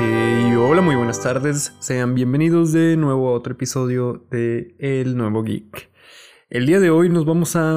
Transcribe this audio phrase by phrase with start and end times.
[0.00, 1.72] Y hola, muy buenas tardes.
[1.78, 5.90] Sean bienvenidos de nuevo a otro episodio de El Nuevo Geek.
[6.50, 7.76] El día de hoy nos vamos a,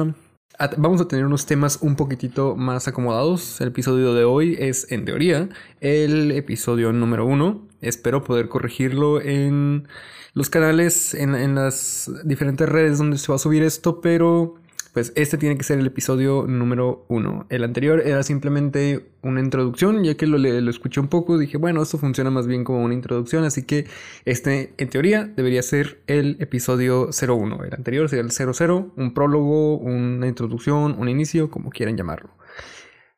[0.58, 3.60] a- vamos a tener unos temas un poquitito más acomodados.
[3.60, 5.48] El episodio de hoy es, en teoría,
[5.80, 7.68] el episodio número uno.
[7.80, 9.86] Espero poder corregirlo en
[10.34, 14.54] los canales, en, en las diferentes redes donde se va a subir esto, pero
[14.96, 17.44] pues este tiene que ser el episodio número uno.
[17.50, 20.38] El anterior era simplemente una introducción, ya que lo,
[20.70, 23.86] escuché un poco, dije, bueno, esto funciona más bien como una introducción, así que
[24.24, 27.64] este, en teoría, debería ser el episodio 01.
[27.64, 32.30] El anterior sería el 00, un prólogo, una introducción, un inicio, como quieran llamarlo.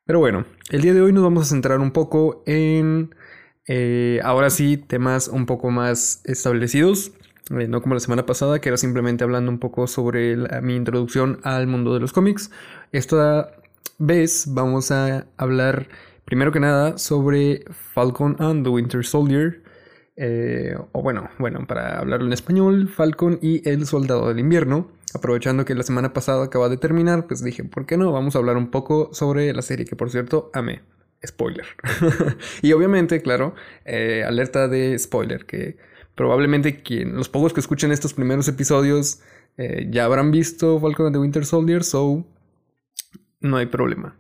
[0.04, 3.14] Pero bueno, el día de hoy nos vamos a centrar un poco en,
[3.68, 7.12] eh, ahora sí, temas un poco más establecidos.
[7.50, 11.40] Eh, no como la semana pasada, que era simplemente hablando un poco sobre mi introducción
[11.44, 12.50] al mundo de los cómics.
[12.92, 13.52] Esta
[13.98, 15.88] vez vamos a hablar,
[16.24, 19.62] primero que nada, sobre Falcon and the Winter Soldier.
[20.16, 24.90] eh, o bueno, bueno, para hablarlo en español, Falcon y el Soldado del Invierno.
[25.14, 28.12] Aprovechando que la semana pasada acaba de terminar, pues dije, ¿por qué no?
[28.12, 30.82] Vamos a hablar un poco sobre la serie que, por cierto, amé.
[31.26, 31.66] Spoiler.
[32.62, 35.76] y obviamente, claro, eh, alerta de spoiler, que
[36.18, 39.20] probablemente los pocos que escuchen estos primeros episodios
[39.56, 42.26] eh, ya habrán visto Falcon and the Winter Soldier, so
[43.40, 44.18] no hay problema.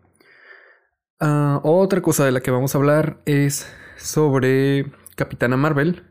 [1.18, 6.04] Ah, otra cosa de la que vamos a hablar es sobre Capitana Marvel,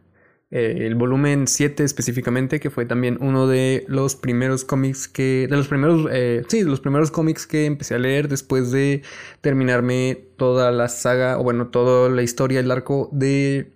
[0.52, 5.56] eh, el volumen 7 específicamente, que fue también uno de los primeros cómics que, de
[5.56, 9.04] los primeros, eh, sí, de los primeros cómics que empecé a leer después de
[9.40, 13.72] terminarme toda la saga, o bueno, toda la historia, el arco de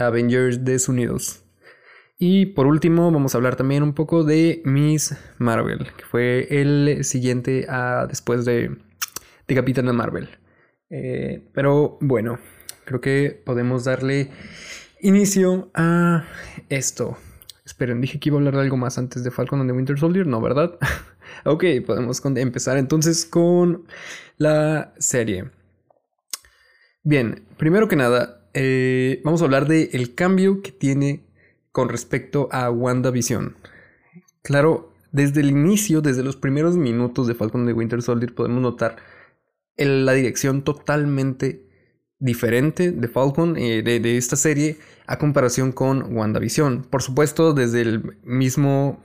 [0.00, 1.44] Avengers Desunidos.
[2.18, 7.04] Y por último, vamos a hablar también un poco de Miss Marvel, que fue el
[7.04, 8.76] siguiente a, después de,
[9.48, 10.28] de Capitana Marvel.
[10.90, 12.38] Eh, pero bueno,
[12.84, 14.30] creo que podemos darle
[15.00, 16.24] inicio a
[16.68, 17.16] esto.
[17.64, 19.98] Esperen, dije que iba a hablar de algo más antes de Falcon and the Winter
[19.98, 20.76] Soldier, ¿no, verdad?
[21.44, 23.86] ok, podemos empezar entonces con
[24.36, 25.50] la serie.
[27.02, 31.20] Bien, primero que nada, eh, vamos a hablar del cambio que tiene
[31.72, 33.56] con respecto a WandaVision.
[34.42, 38.96] Claro, desde el inicio, desde los primeros minutos de Falcon the Winter Soldier, podemos notar
[39.76, 41.66] el- la dirección totalmente
[42.18, 46.82] diferente de Falcon, eh, de, de esta serie, a comparación con WandaVision.
[46.82, 49.02] Por supuesto, desde el mismo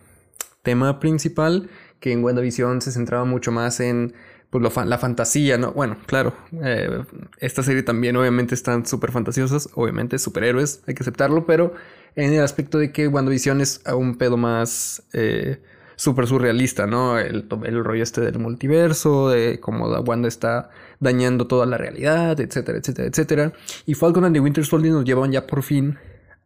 [0.63, 1.69] tema principal,
[1.99, 4.13] que en WandaVision se centraba mucho más en
[4.61, 5.71] pues, la fantasía, ¿no?
[5.73, 6.33] Bueno, claro,
[6.63, 7.03] eh,
[7.39, 11.73] esta serie también obviamente están súper fantasiosas, obviamente superhéroes, hay que aceptarlo, pero
[12.15, 15.61] en el aspecto de que WandaVision es un pedo más eh,
[15.95, 17.19] súper surrealista, ¿no?
[17.19, 23.07] El, rollo este del multiverso, de cómo Wanda está dañando toda la realidad, etcétera, etcétera,
[23.07, 23.53] etcétera.
[23.85, 25.97] Y Falcon and the Winter Soldier nos llevan ya por fin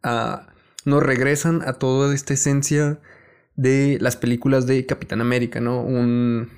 [0.02, 0.48] a...
[0.84, 2.98] nos regresan a toda esta esencia
[3.56, 5.82] de las películas de Capitán América, ¿no?
[5.82, 6.48] Un,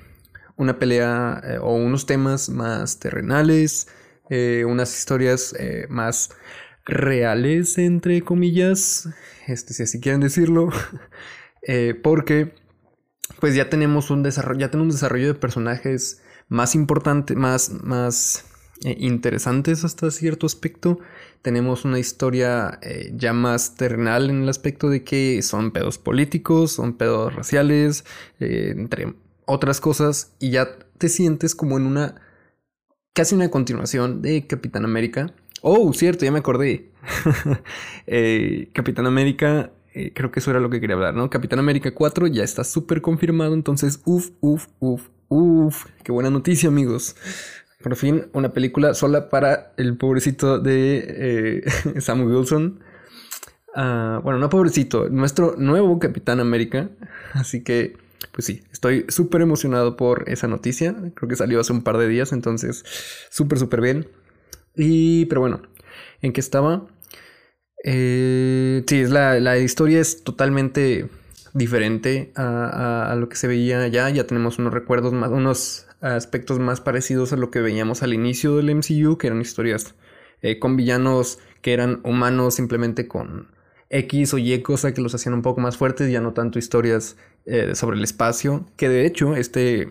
[0.55, 3.87] una pelea eh, o unos temas más terrenales,
[4.29, 6.31] eh, unas historias eh, más
[6.85, 9.09] reales, entre comillas,
[9.47, 10.69] este, si así quieren decirlo,
[12.03, 12.53] porque
[13.39, 18.45] pues ya tenemos un desarrollo, ya tenemos un desarrollo de personajes más importante, más, más
[18.83, 20.99] interesantes hasta cierto aspecto.
[21.41, 22.79] Tenemos una historia
[23.13, 28.03] ya más terrenal en el aspecto de que son pedos políticos, son pedos raciales,
[28.39, 29.13] entre
[29.45, 32.15] otras cosas, y ya te sientes como en una
[33.13, 35.33] casi una continuación de Capitán América.
[35.61, 36.91] Oh, cierto, ya me acordé.
[38.05, 41.29] Eh, Capitán América, eh, creo que eso era lo que quería hablar, ¿no?
[41.29, 46.67] Capitán América 4 ya está súper confirmado, entonces, uff, uff, uff, uff, qué buena noticia,
[46.67, 47.15] amigos.
[47.81, 51.63] Por fin, una película sola para el pobrecito de
[51.95, 52.79] eh, Samuel Wilson.
[53.75, 56.89] Ah, bueno, no pobrecito, nuestro nuevo Capitán América.
[57.33, 57.95] Así que,
[58.31, 60.95] pues sí, estoy súper emocionado por esa noticia.
[61.15, 62.83] Creo que salió hace un par de días, entonces,
[63.29, 64.07] súper, súper bien.
[64.75, 65.61] Y, pero bueno,
[66.21, 66.87] ¿en qué estaba?
[67.83, 71.09] Eh, sí, es la, la historia es totalmente
[71.53, 74.09] diferente a, a- lo que se veía ya.
[74.09, 78.57] Ya tenemos unos recuerdos más, unos aspectos más parecidos a lo que veíamos al inicio
[78.57, 79.95] del MCU, que eran historias
[80.41, 83.47] eh, con villanos que eran humanos simplemente con
[83.93, 87.15] X o Y cosa que los hacían un poco más fuertes, ya no tanto historias
[87.45, 89.89] eh, sobre el espacio, que de hecho este,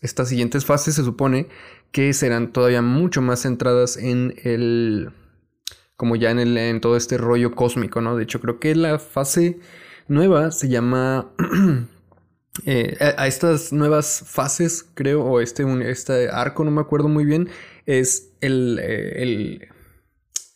[0.00, 1.48] estas siguientes fases se supone
[1.92, 5.10] que serán todavía mucho más centradas en el
[5.96, 8.16] como ya en, el, en todo este rollo cósmico, ¿no?
[8.16, 9.60] De hecho, creo que la fase
[10.08, 11.30] nueva se llama...
[12.66, 17.24] eh, a, estas nuevas fases, creo, o este, un- este arco, no me acuerdo muy
[17.24, 17.48] bien,
[17.86, 19.68] es el, eh, el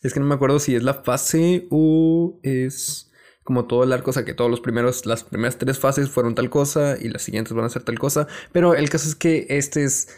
[0.01, 3.11] Es que no me acuerdo si es la fase o es
[3.43, 6.35] como todo el arco, o sea que todos los primeros, las primeras tres fases fueron
[6.35, 8.27] tal cosa y las siguientes van a ser tal cosa.
[8.51, 10.15] Pero el caso es que este es,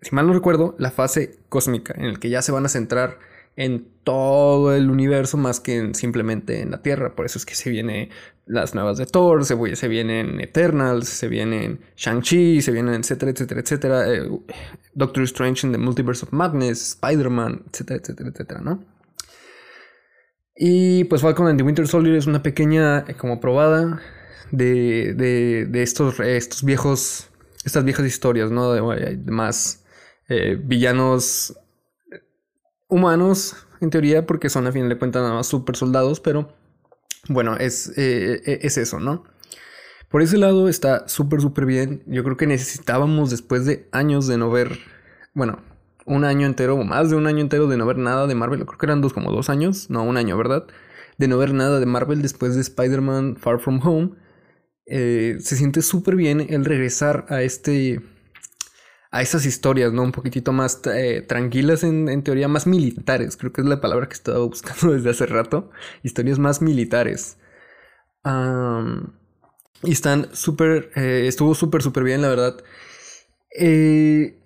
[0.00, 3.18] si mal no recuerdo, la fase cósmica, en el que ya se van a centrar
[3.56, 7.14] en todo el universo más que en, simplemente en la Tierra.
[7.16, 8.10] Por eso es que se vienen
[8.46, 13.60] las nuevas de Thor, se, se vienen Eternals, se vienen Shang-Chi, se vienen etcétera, etcétera,
[13.60, 14.12] etcétera.
[14.12, 14.30] Eh,
[14.94, 18.93] Doctor Strange in the Multiverse of Madness, Spider-Man, etcétera, etcétera, etcétera, ¿no?
[20.56, 24.00] Y pues Falcon and the Winter Soldier es una pequeña eh, como probada
[24.50, 27.28] de, de, estos, estos viejos,
[27.64, 28.72] estas viejas historias, ¿no?
[28.72, 29.84] De, más
[30.28, 31.58] eh, villanos
[32.88, 36.54] humanos, en teoría, porque son a fin de cuentas nada más super soldados, pero
[37.28, 39.24] bueno, es, eh, eh, es eso, ¿no?
[40.10, 42.02] Por ese lado está súper, súper bien.
[42.06, 44.78] Yo creo que necesitábamos después de años de no ver,
[45.34, 45.62] bueno,
[46.06, 48.64] un año entero o más de un año entero de no ver nada de Marvel.
[48.66, 50.66] Creo que eran dos, como dos años, no un año, ¿verdad?
[51.18, 54.10] De no ver nada de Marvel después de Spider-Man Far From Home.
[54.86, 58.02] Eh, se siente súper bien el regresar a este
[59.14, 60.02] a esas historias, ¿no?
[60.02, 64.14] Un poquitito más eh, tranquilas, en, teoría más militares, creo que es la palabra que
[64.14, 65.70] estaba buscando desde hace rato,
[66.02, 67.38] historias más militares.
[69.84, 72.56] y están súper, eh, estuvo súper, súper bien, la verdad.
[73.56, 74.36] Eh,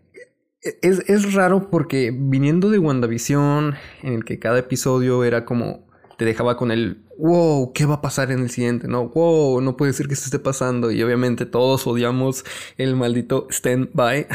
[0.62, 6.24] es, es, raro porque viniendo de WandaVision, en el que cada episodio era como te
[6.24, 8.88] dejaba con el wow, ¿qué va a pasar en el siguiente?
[8.88, 10.90] No, wow, no puede ser que esto esté pasando.
[10.90, 12.44] Y obviamente todos odiamos
[12.76, 14.26] el maldito stand by.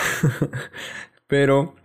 [1.28, 1.76] Pero,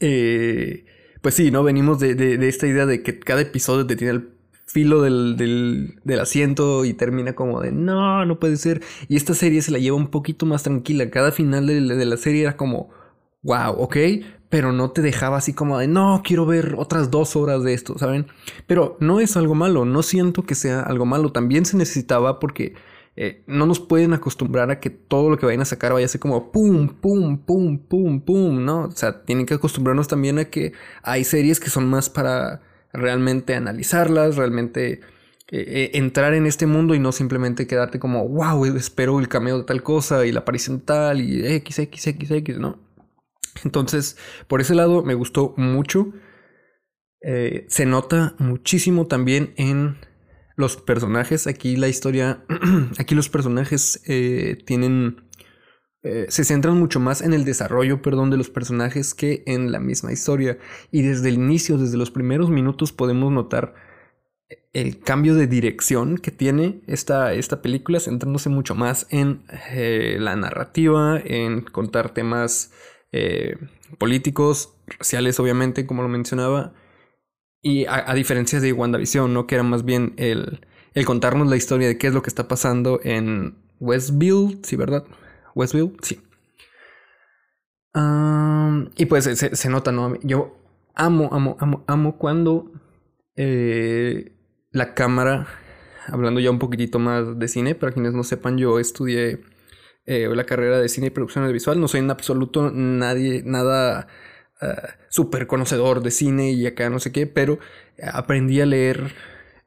[0.00, 0.84] eh,
[1.20, 1.62] pues sí, ¿no?
[1.64, 4.28] Venimos de, esta idea de que cada episodio te tiene el
[4.66, 8.82] filo del, del, asiento y termina como de no, no puede ser.
[9.08, 11.10] Y esta serie se la lleva un poquito más tranquila.
[11.10, 12.90] Cada final de, de la serie era como
[13.42, 13.96] wow, ok,
[14.48, 17.98] pero no te dejaba así como de, no, quiero ver otras dos horas de esto,
[17.98, 18.26] ¿saben?
[18.66, 22.74] Pero no es algo malo, no siento que sea algo malo, también se necesitaba porque
[23.16, 26.08] eh, no nos pueden acostumbrar a que todo lo que vayan a sacar vaya a
[26.08, 28.84] ser como pum, pum, pum, pum, pum, ¿no?
[28.84, 30.72] O sea, tienen que acostumbrarnos también a que
[31.02, 32.60] hay series que son más para
[32.92, 35.00] realmente analizarlas, realmente...
[35.54, 39.58] Eh, eh, entrar en este mundo y no simplemente quedarte como, wow, espero el cameo
[39.58, 42.78] de tal cosa y la aparición tal y X, X, X, X, ¿no?
[43.64, 44.16] Entonces,
[44.48, 46.12] por ese lado me gustó mucho.
[47.20, 49.98] Eh, se nota muchísimo también en
[50.56, 51.46] los personajes.
[51.46, 52.44] Aquí la historia,
[52.98, 55.28] aquí los personajes eh, tienen,
[56.02, 59.78] eh, se centran mucho más en el desarrollo, perdón, de los personajes que en la
[59.78, 60.58] misma historia.
[60.90, 63.74] Y desde el inicio, desde los primeros minutos, podemos notar
[64.72, 69.44] el cambio de dirección que tiene esta, esta película, centrándose mucho más en
[70.18, 72.72] la narrativa, en contar temas
[73.12, 73.56] eh,
[73.98, 76.72] políticos, raciales, obviamente, como lo mencionaba.
[77.60, 79.46] Y a, diferencia de WandaVision, ¿no?
[79.46, 82.48] Que era más bien el, el contarnos la historia de qué es lo que está
[82.48, 85.04] pasando en Westville, ¿sí, verdad?
[85.54, 86.20] Westville, sí.
[88.96, 90.18] y pues se, nota, ¿no?
[90.22, 90.56] Yo
[90.94, 92.72] amo, amo, amo, amo cuando
[93.36, 94.32] eh,
[94.70, 95.46] la cámara,
[96.08, 99.40] hablando ya un poquitito más de cine, para quienes no sepan, yo estudié
[100.06, 101.80] eh, la carrera de cine y producción audiovisual.
[101.80, 104.08] No soy en absoluto nadie, nada
[104.60, 104.66] uh,
[105.08, 107.58] súper conocedor de cine y acá no sé qué, pero
[108.12, 109.12] aprendí a leer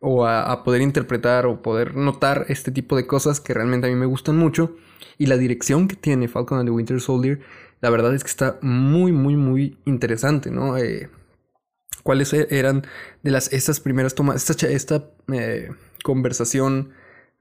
[0.08, 3.96] o a, poder interpretar o poder notar este tipo de cosas que realmente a mí
[3.96, 4.75] me gustan mucho.
[5.18, 7.39] Y la dirección que tiene Falcon and the Winter Soldier,
[7.82, 10.77] la verdad es que está muy, muy, muy interesante, ¿no?
[10.77, 11.10] Eh,
[12.04, 12.86] ¿Cuáles e-, eran
[13.24, 15.72] de las estas primeras tomas, esta, esta eh,
[16.04, 16.92] conversación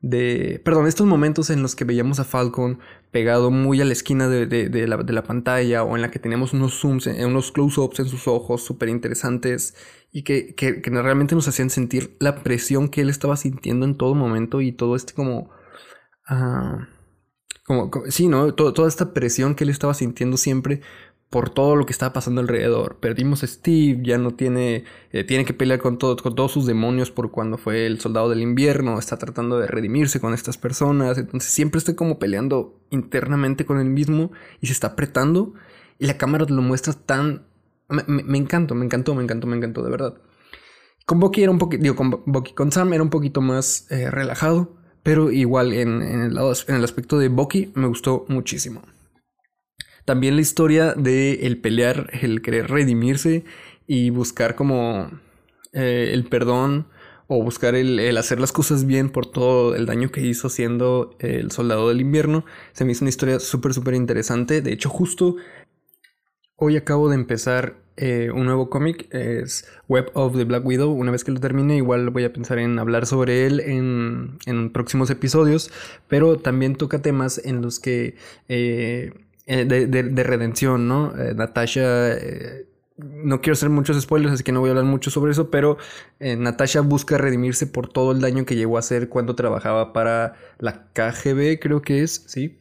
[0.04, 2.78] de, perdón, estos momentos en los que veíamos a Falcon
[3.10, 7.06] pegado muy a la esquina de, la, pantalla o en la que teníamos unos zooms,
[7.06, 9.74] eh, unos close-ups en sus ojos súper interesantes
[10.12, 14.60] y que, realmente nos hacían sentir la presión que él estaba sintiendo en todo momento
[14.60, 15.48] y todo este como...
[16.26, 16.86] Ah,
[17.64, 18.52] como, sí, ¿no?
[18.52, 20.82] toda esta presión que él estaba sintiendo siempre
[21.34, 22.98] por todo lo que estaba pasando alrededor.
[23.00, 27.10] Perdimos a Steve, ya no tiene, eh, tiene que pelear con, con todos sus demonios
[27.10, 31.50] por cuando fue el soldado del invierno, está tratando de redimirse con estas personas, entonces
[31.50, 35.54] siempre está como peleando internamente con él mismo y se está apretando
[35.98, 37.42] y la cámara lo muestra tan...
[37.88, 40.14] Me, encantó, me encantó, me encantó, me encantó, de verdad.
[41.04, 44.08] Con Bucky era un poquito, digo, con Bucky, con Sam era un poquito más eh,
[44.08, 48.82] relajado, pero igual en, el lado, en el aspecto de Bucky me gustó muchísimo.
[50.04, 53.44] También la historia de el pelear, el querer redimirse
[53.86, 55.10] y buscar como
[55.72, 56.88] eh, el perdón
[57.26, 61.50] o buscar el, hacer las cosas bien por todo el daño que hizo siendo el
[61.52, 62.44] soldado del invierno.
[62.72, 64.60] Se me hizo una historia súper, súper interesante.
[64.60, 65.36] De hecho, justo
[66.56, 70.92] Hoy acabo de empezar eh, un nuevo cómic, es Web of the Black Widow.
[70.92, 75.10] Una vez que lo termine, igual voy a pensar en hablar sobre él en, próximos
[75.10, 75.72] episodios,
[76.06, 78.14] pero también toca temas en los que...
[78.48, 79.12] Eh,
[79.46, 81.12] eh, de, redención, ¿no?
[81.34, 82.16] Natasha
[82.96, 85.78] no quiero hacer muchos spoilers, así que no voy a hablar mucho sobre eso, pero
[86.20, 90.86] Natasha busca redimirse por todo el daño que llegó a hacer cuando trabajaba para la
[90.92, 92.58] KGB, creo que es, ¿sí?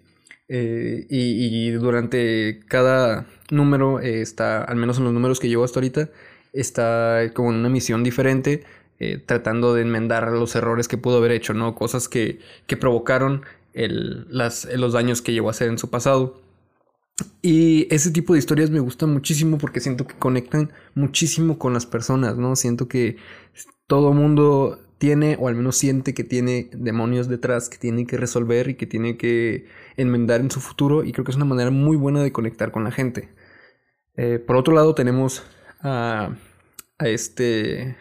[0.50, 5.80] Eh, y, durante cada número eh, está, al menos en los números que llevo hasta
[5.80, 6.10] ahorita,
[6.52, 8.64] está como en una misión diferente,
[9.00, 11.76] eh, tratando de enmendar los errores que pudo haber hecho, ¿no?
[11.76, 16.43] Cosas que, que provocaron el, los daños que llegó a hacer en su pasado.
[17.42, 21.86] Y ese tipo de historias me gustan muchísimo porque siento que conectan muchísimo con las
[21.86, 22.56] personas, ¿no?
[22.56, 23.18] Siento que
[23.88, 28.70] todo mundo tiene, o al menos siente que tiene demonios detrás que tiene que resolver
[28.70, 29.68] y que tiene que
[29.98, 31.04] enmendar en su futuro.
[31.04, 33.30] Y creo que es una manera muy buena de conectar con la gente.
[34.16, 35.44] Eh, por otro lado, tenemos
[35.82, 36.36] a,
[36.98, 37.98] a este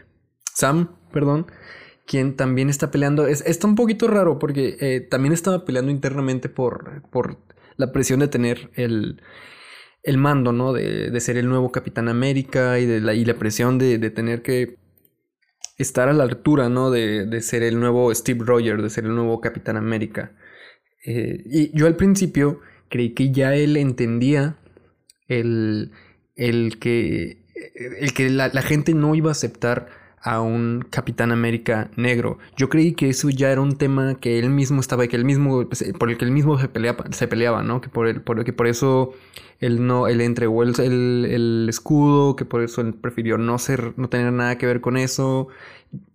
[0.55, 1.47] Sam, perdón,
[2.07, 3.27] quien también está peleando.
[3.27, 7.39] Es, está un poquito raro porque eh, también estaba peleando internamente por, por
[7.77, 9.23] la presión de tener el,
[10.03, 10.73] el mando, ¿no?
[10.73, 14.11] De, de, ser el nuevo Capitán América y, de la, y la presión de, de
[14.11, 14.77] tener que
[15.79, 16.91] estar a la altura, ¿no?
[16.91, 20.33] De, de, ser el nuevo Steve Rogers, de ser el nuevo Capitán América.
[21.05, 24.59] Eh, y yo al principio creí que ya él entendía
[25.29, 25.93] el,
[26.37, 27.45] el que,
[28.01, 32.39] el que la, la gente no iba a aceptar a un Capitán América negro.
[32.57, 35.67] Yo creí que eso ya era un tema que él mismo estaba, que él mismo,
[35.67, 37.81] pues, por el que él mismo se peleaba, se peleaba ¿no?
[37.81, 39.13] Que por, el, por, que por eso
[39.59, 44.09] él no, él entregó el, el, escudo, que por eso él prefirió no ser, no
[44.09, 45.49] tener nada que ver con eso.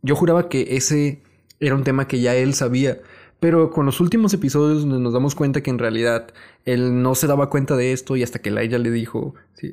[0.01, 1.21] Yo juraba que ese
[1.59, 2.99] era un tema que ya él sabía.
[3.39, 6.33] Pero con los últimos episodios nos damos cuenta que en realidad
[6.65, 9.71] él no se daba cuenta de esto y hasta que Laia le dijo, sí,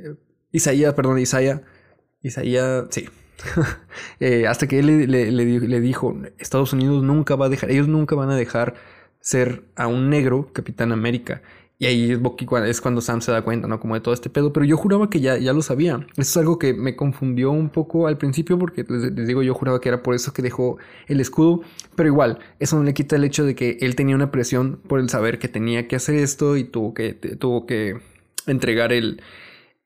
[0.52, 1.62] Isaías, perdón, Isaías,
[2.20, 3.08] Isaías, sí,
[4.20, 8.30] Eh, hasta que él le, dijo, Estados Unidos nunca va a dejar, ellos nunca van
[8.30, 8.74] a dejar
[9.20, 11.42] ser a un negro Capitán América.
[11.76, 12.18] Y ahí
[12.66, 13.80] es cuando Sam se da cuenta, ¿no?
[13.80, 14.52] Como de todo este pedo.
[14.52, 16.06] Pero yo juraba que ya, ya lo sabía.
[16.12, 19.80] Eso es algo que me confundió un poco al principio porque les, digo, yo juraba
[19.80, 21.62] que era por eso que dejó el escudo.
[21.96, 25.00] Pero igual, eso no le quita el hecho de que él tenía una presión por
[25.00, 27.98] el saber que tenía que hacer esto y tuvo que, tuvo que
[28.46, 29.20] entregar el,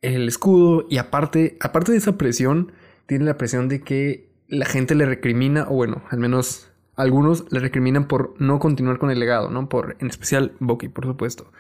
[0.03, 0.87] el escudo.
[0.91, 2.71] Y aparte, aparte de esa presión,
[3.09, 7.59] tiene la presión de que la gente le recrimina, o bueno, al menos algunos le
[7.59, 9.69] recriminan por no continuar con el legado, ¿no?
[9.69, 11.51] Por, en especial Bucky, por supuesto.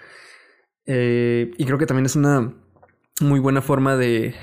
[0.84, 2.52] Eh, y creo que también es una
[3.20, 4.34] muy buena forma de,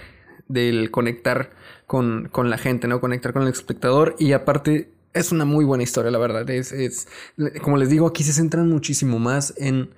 [0.90, 1.52] conectar
[1.86, 3.00] con, la gente, ¿no?
[3.00, 4.16] Conectar con el espectador.
[4.18, 6.50] Y aparte, es una muy buena historia, la verdad.
[6.50, 7.08] Es, es,
[7.62, 9.92] como les digo, aquí se centran muchísimo más en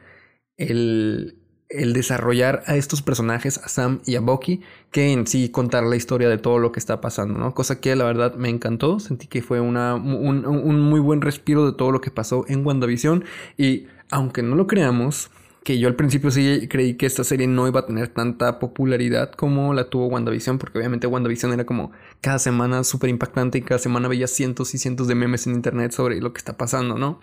[0.58, 1.37] el,
[1.70, 5.96] el desarrollar a estos personajes, a Sam y a Bucky, que en sí contar la
[5.96, 7.54] historia de todo lo que está pasando, ¿no?
[7.54, 11.66] Cosa que la verdad me encantó, sentí que fue una, un, un muy buen respiro
[11.66, 13.26] de todo lo que pasó en WandaVision
[13.58, 15.30] y aunque no lo creamos,
[15.68, 19.34] que yo al principio sí creí que esta serie no iba a tener tanta popularidad
[19.34, 23.78] como la tuvo WandaVision, porque obviamente WandaVision era como cada semana súper impactante y cada
[23.78, 27.20] semana veía cientos y cientos de memes en internet sobre lo que está pasando, ¿no?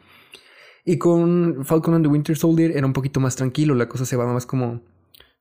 [0.85, 4.17] Y con Falcon and the Winter Soldier era un poquito más tranquilo, la cosa se
[4.17, 4.83] va más como,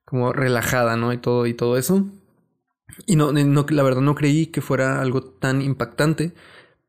[0.05, 1.11] como relajada, ¿no?
[1.11, 2.05] Y todo, y todo eso.
[3.05, 6.33] Y no, no, la verdad no creí que fuera algo tan impactante,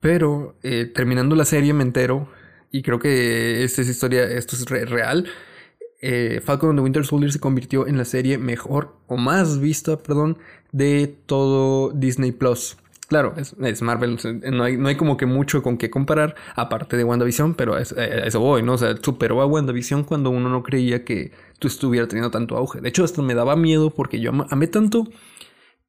[0.00, 2.28] pero eh, terminando la serie me entero,
[2.70, 5.26] y creo que esta es historia, esto es real.
[6.00, 9.96] Eh, Falcon and the Winter Soldier se convirtió en la serie mejor o más vista,
[9.96, 10.38] perdón,
[10.72, 12.76] de todo Disney Plus.
[13.06, 14.18] Claro, es, Marvel,
[14.50, 17.82] no hay, no hay, como que mucho con qué comparar, aparte de WandaVision, pero a
[17.82, 18.74] eso, voy, ¿no?
[18.74, 22.80] O sea, superó a WandaVision cuando uno no creía que tú estuviera teniendo tanto auge.
[22.80, 25.06] De hecho, esto me daba miedo porque yo amé tanto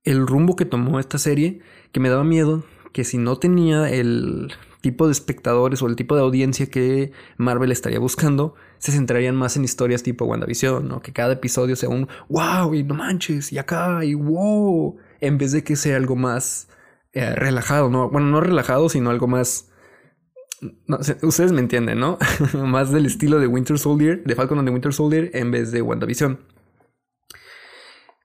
[0.03, 4.53] el rumbo que tomó esta serie que me daba miedo que si no tenía el
[4.81, 9.57] tipo de espectadores o el tipo de audiencia que Marvel estaría buscando, se centrarían más
[9.57, 11.01] en historias tipo WandaVision, ¿no?
[11.01, 15.53] Que cada episodio sea un wow y no manches y acá y wow, en vez
[15.53, 16.67] de que sea algo más
[17.15, 18.10] eh, relajado, ¿no?
[18.10, 19.72] Bueno, no relajado, sino algo más...
[21.22, 22.17] ustedes me entienden, ¿no?
[22.53, 25.81] más del estilo de Winter Soldier, de Falcon and the Winter Soldier, en vez de
[25.81, 26.39] WandaVision.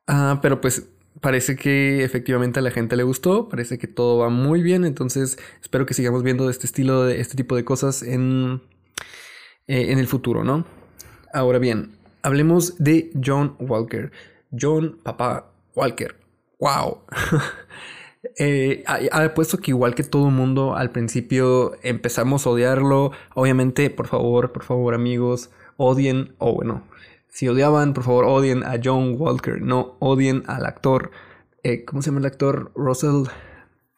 [0.09, 0.89] Ah, pero pues
[1.21, 5.39] parece que efectivamente a la gente le gustó, parece que todo va muy bien, entonces
[5.63, 8.61] espero que sigamos viendo este estilo, de este tipo de cosas en,
[9.69, 10.67] eh, en el futuro, ¿no?
[11.33, 11.93] Ahora bien,
[12.23, 14.11] hablemos de John Walker.
[14.51, 16.17] John Papá Walker.
[16.59, 17.03] ¡Wow!
[18.39, 23.13] Eh, ha, puesto que igual que todo mundo al principio empezamos a odiarlo.
[23.35, 26.85] Obviamente, por favor, por favor amigos, odien, o bueno,
[27.29, 31.11] Si odiaban, por favor, odien a John Walker, no odien al actor.
[31.63, 32.73] Eh, ¿Cómo se llama el actor?
[32.75, 33.29] Russell.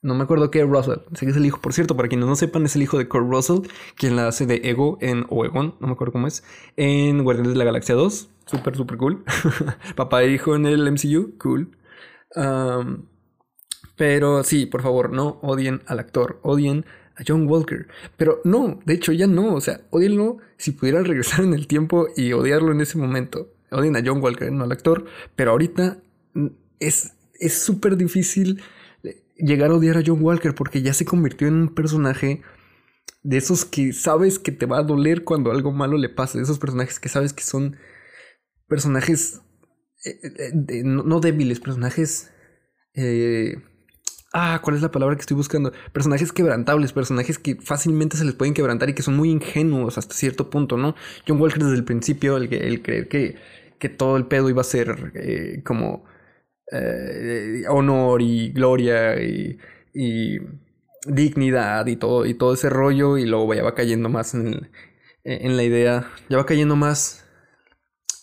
[0.02, 0.98] No me acuerdo qué Russell.
[1.14, 1.60] Sé que es el hijo.
[1.60, 4.46] Por cierto, para quienes no sepan, es el hijo de Kurt Russell, quien la hace
[4.46, 6.44] de Ego en Oegon, no me acuerdo cómo es,
[6.76, 8.28] en Guardianes de la Galaxia 2.
[8.46, 9.24] Súper, súper cool.
[9.96, 11.76] Papá e hijo en el MCU, cool.
[13.96, 16.84] Pero sí, por favor, no odien al actor, odien
[17.16, 17.88] a John Walker.
[18.16, 22.08] Pero no, de hecho ya no, o sea, odienlo si pudieran regresar en el tiempo
[22.16, 23.52] y odiarlo en ese momento.
[23.70, 25.98] Odien a John Walker, no al actor, pero ahorita
[26.34, 26.46] mm,
[26.78, 27.14] es
[27.48, 28.60] súper difícil
[29.36, 32.42] llegar a odiar a John Walker porque ya se convirtió en un personaje
[33.22, 36.44] de esos que sabes que te va a doler cuando algo malo le pasa, de
[36.44, 37.76] esos personajes que sabes que son
[38.68, 39.40] personajes
[40.04, 42.30] eh, eh, no, débiles, personajes...
[42.94, 43.56] Eh,
[44.32, 45.72] ah, ¿cuál es la palabra que estoy buscando?
[45.92, 50.14] Personajes quebrantables, personajes que fácilmente se les pueden quebrantar y que son muy ingenuos hasta
[50.14, 50.94] cierto punto, ¿no?
[51.26, 53.36] John Walker desde el principio, el, el creer que,
[53.78, 56.04] que todo el pedo iba a ser como
[56.72, 59.58] eh, honor y gloria y,
[61.04, 64.70] dignidad y todo, y todo ese rollo y luego ya va cayendo más en,
[65.24, 67.24] en la idea, ya va cayendo más,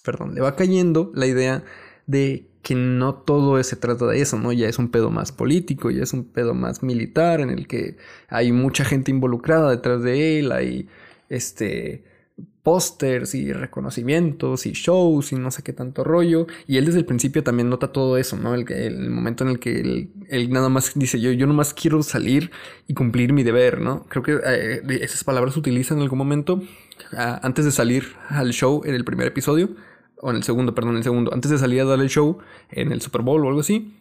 [0.04, 1.64] perdón, le va cayendo la idea
[2.08, 4.52] de que no todo se trata de eso, ¿no?
[4.52, 7.98] Ya es un pedo más político, ya es un pedo más militar en el que
[8.28, 10.88] hay mucha gente involucrada detrás de él, hay
[11.30, 12.04] este
[12.64, 16.46] pósters y reconocimientos y shows y no sé qué tanto rollo.
[16.68, 18.54] Y él desde el principio también nota todo eso, ¿no?
[18.54, 19.80] El, el momento en el que
[20.30, 22.52] él, nada más dice, yo, yo nomás quiero salir
[22.88, 24.06] y cumplir mi deber, ¿no?
[24.10, 26.62] Creo que eh, esas palabras se utilizan en algún momento
[27.18, 29.70] antes de salir al show en el primer episodio,
[30.22, 32.40] o en el segundo, perdón, en el segundo, antes de salir a dar el show
[32.72, 33.94] en el Super Bowl o algo así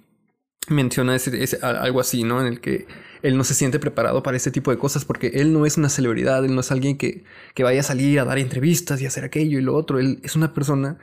[0.70, 2.40] menciona ese, algo así, ¿no?
[2.40, 2.87] En el que
[3.22, 5.88] él no se siente preparado para este tipo de cosas porque él no es una
[5.88, 7.25] celebridad, él no es alguien que,
[7.58, 10.54] vaya a salir a dar entrevistas y hacer aquello y lo otro, él es una
[10.54, 10.98] persona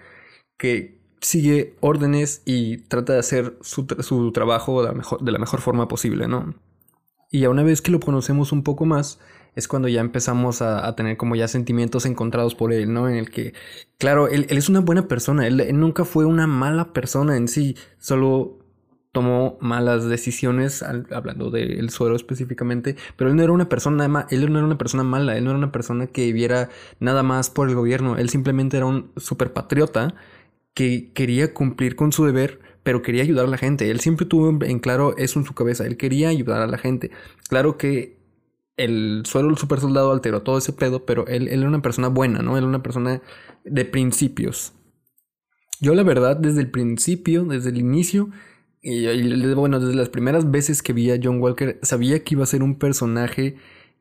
[0.57, 5.39] que sigue órdenes y trata de hacer su, su trabajo de la, mejor, de la
[5.39, 6.53] mejor forma posible, ¿no?
[7.31, 9.19] Y ya una vez que lo conocemos un poco más,
[9.55, 13.09] es cuando ya empezamos a, tener como ya sentimientos encontrados por él, ¿no?
[13.09, 13.53] En el que,
[13.97, 17.75] claro, él, él es una buena persona, él, nunca fue una mala persona en sí,
[17.97, 18.59] solo
[19.11, 24.57] tomó malas decisiones, hablando del suero específicamente, pero él no era una persona él no
[24.57, 27.75] era una persona mala, él no era una persona que viviera nada más por el
[27.75, 30.15] gobierno, él simplemente era un super patriota
[30.73, 33.89] que quería cumplir con su deber, pero quería ayudar a la gente.
[33.89, 37.09] Él siempre tuvo en claro eso en su cabeza, él quería ayudar a la gente.
[37.49, 38.14] Claro que
[38.77, 42.07] el suelo del super soldado alteró todo ese pedo, pero él, él era una persona
[42.07, 42.57] buena, ¿no?
[42.57, 43.21] Él era una persona
[43.63, 44.73] de principios.
[45.81, 48.29] Yo la verdad, desde el principio, desde el inicio,
[48.87, 52.47] y, bueno, desde las primeras veces que vi a John Walker, sabía que iba a
[52.47, 53.55] ser un personaje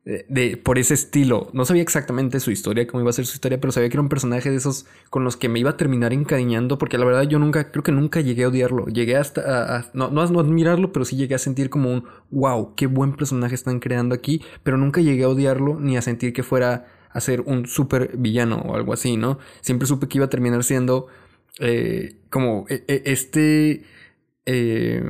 [0.05, 1.49] de, por ese estilo.
[1.53, 4.01] No sabía exactamente su historia, cómo iba a ser su historia, pero sabía que era
[4.01, 7.23] un personaje de esos con los que me iba a terminar encariñando, porque la verdad
[7.23, 8.85] yo nunca, creo que nunca llegué a odiarlo.
[8.85, 12.75] Llegué hasta a, no, no, a admirarlo, pero sí llegué a sentir como un wow,
[12.75, 16.43] qué buen personaje están creando aquí, pero nunca llegué a odiarlo ni a sentir que
[16.43, 19.39] fuera a ser un super villano o algo así, ¿no?
[19.61, 21.07] Siempre supe que iba a terminar siendo
[21.59, 23.83] eh, como e, e, este
[24.45, 25.03] eh,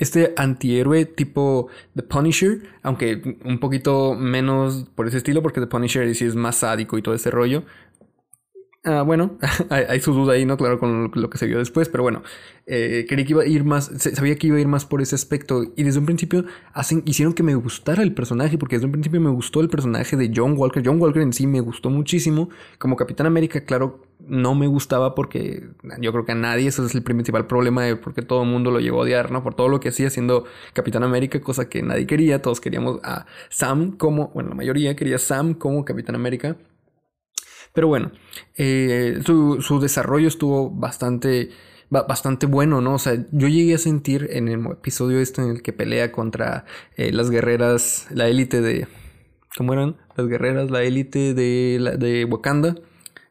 [0.00, 6.12] este antihéroe tipo The Punisher, aunque un poquito menos por ese estilo, porque The Punisher
[6.14, 7.62] sí es más sádico y todo ese rollo.
[8.82, 9.36] Ah, bueno,
[9.68, 10.56] hay, su duda ahí, ¿no?
[10.56, 12.22] Claro, con lo que se vio después, pero bueno,
[12.66, 15.14] eh, quería que iba a ir más, sabía que iba a ir más por ese
[15.14, 18.92] aspecto y desde un principio hacen, hicieron que me gustara el personaje, porque desde un
[18.92, 20.82] principio me gustó el personaje de John Walker.
[20.82, 22.48] John Walker en sí me gustó muchísimo.
[22.78, 25.68] Como Capitán América, claro, no me gustaba porque
[26.00, 28.48] yo creo que a nadie, ese es el principal problema de por qué todo el
[28.48, 29.42] mundo lo llegó a odiar, ¿no?
[29.42, 33.26] Por todo lo que hacía siendo Capitán América, cosa que nadie quería, todos queríamos a
[33.50, 36.56] Sam como, bueno, la mayoría quería Sam como Capitán América.
[37.72, 38.12] Pero bueno,
[38.56, 41.50] eh, su, desarrollo estuvo bastante,
[41.88, 42.94] bastante bueno, ¿no?
[42.94, 46.64] O sea, yo llegué a sentir en el episodio este en el que pelea contra
[46.96, 48.86] eh, las guerreras, la élite de...
[49.56, 49.96] ¿Cómo eran?
[50.16, 52.76] Las guerreras, la élite de, de Wakanda.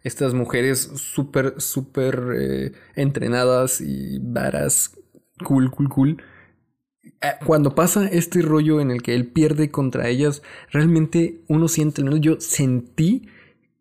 [0.04, 4.98] Estas mujeres súper, súper eh, entrenadas y varas,
[5.44, 6.24] cool, cool, cool
[7.46, 12.40] cuando pasa este rollo en el que él pierde contra ellas, realmente uno siente, yo
[12.40, 13.28] sentí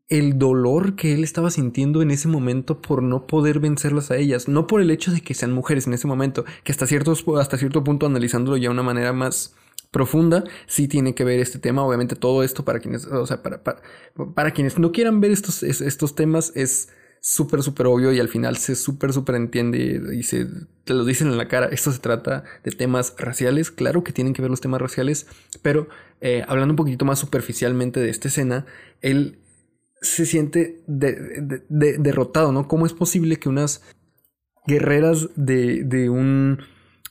[0.09, 4.49] el dolor que él estaba sintiendo en ese momento por no poder vencerlas a ellas,
[4.49, 7.59] no por el hecho de que sean mujeres en ese momento, que hasta cierto, hasta
[7.59, 9.55] cierto punto analizándolo ya de una manera más
[9.91, 13.63] profunda, sí tiene que ver este tema, obviamente todo esto para quienes, o sea, para,
[13.63, 16.89] para, quienes no quieran ver estos, estos temas es
[17.21, 20.47] súper, súper obvio y al final se súper, súper entiende y se
[20.85, 24.33] te lo dicen en la cara, esto se trata de temas raciales, claro que tienen
[24.33, 25.27] que ver los temas raciales,
[25.61, 25.89] pero
[26.21, 28.67] eh, hablando un poquito más superficialmente de esta escena,
[29.03, 29.39] él
[30.01, 32.69] se siente derrotado, ¿no?
[32.69, 33.83] ¿Cómo es posible que unas
[34.67, 36.61] guerreras de, de un,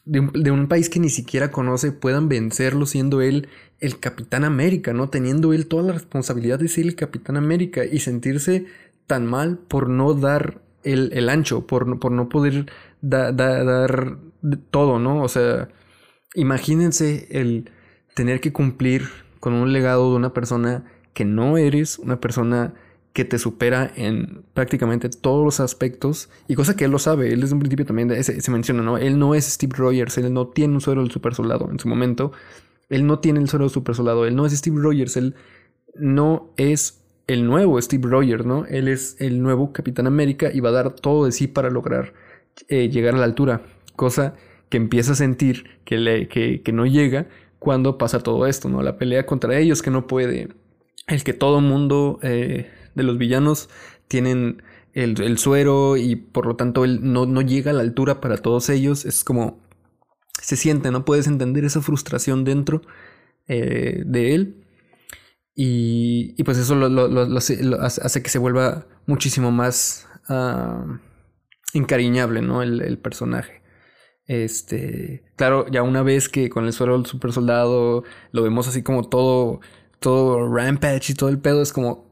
[0.06, 5.10] de, un, país que ni siquiera conoce puedan vencerlo siendo él el Capitán América, ¿no?
[5.10, 8.66] Teniendo él toda la responsabilidad de ser el Capitán América y sentirse
[9.06, 12.72] tan mal por no dar el, ancho, por, por, no poder
[13.02, 14.18] dar
[14.72, 15.22] todo, ¿no?
[15.22, 15.68] O sea,
[16.36, 17.70] imagínense el
[18.14, 20.86] tener que cumplir con un legado de una persona
[21.18, 22.76] que no eres, una persona
[23.12, 27.42] que te supera en prácticamente todos los aspectos, y cosa que él lo sabe, él
[27.42, 29.00] desde un principio también se, menciona, ¿no?
[29.00, 31.88] Él no es Steve Rogers, él no tiene un suero del super soldado en su
[31.88, 32.34] momento,
[32.90, 35.34] él no tiene el suero del super soldado, él no es Steve Rogers, él
[35.96, 38.66] no es el nuevo Steve Rogers, ¿no?
[38.68, 42.14] Él es el nuevo Capitán América y va a dar todo de sí para lograr
[42.68, 43.64] eh, llegar a la altura,
[43.96, 44.36] cosa
[44.70, 47.26] que empieza a sentir que, le, que, que no llega
[47.58, 48.84] cuando pasa todo esto, ¿no?
[48.84, 50.50] La pelea contra ellos que no puede,
[51.08, 53.70] el que todo mundo eh, de los villanos
[54.08, 54.62] tienen
[54.94, 58.70] el, suero y por lo tanto él no, no, llega a la altura para todos
[58.70, 59.06] ellos.
[59.06, 59.60] Es como
[60.42, 62.82] se siente, no puedes entender esa frustración dentro
[63.48, 64.64] eh, de él.
[65.56, 67.38] Y, y pues eso lo,
[67.82, 70.98] hace, que se vuelva muchísimo más uh,
[71.74, 72.62] encariñable, ¿no?
[72.62, 73.64] El, el, personaje.
[74.26, 78.84] Este, claro, ya una vez que con el suero del super soldado lo vemos así
[78.84, 79.62] como todo,
[80.00, 82.06] todo rampage y todo el pedo, es como,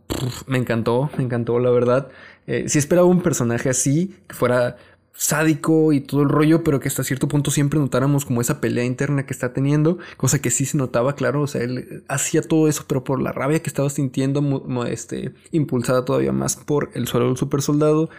[0.48, 2.10] me encantó, me encantó, la verdad.
[2.48, 4.78] Eh, sí esperaba un personaje así, que fuera
[5.16, 8.84] sádico y todo el rollo, pero que hasta cierto punto siempre notáramos como esa pelea
[8.84, 12.68] interna que está teniendo, cosa que sí se notaba, claro, o sea, él hacía todo
[12.68, 17.28] eso, pero por la rabia que estaba sintiendo, este, impulsada todavía más por el suelo
[17.28, 18.10] del super soldado,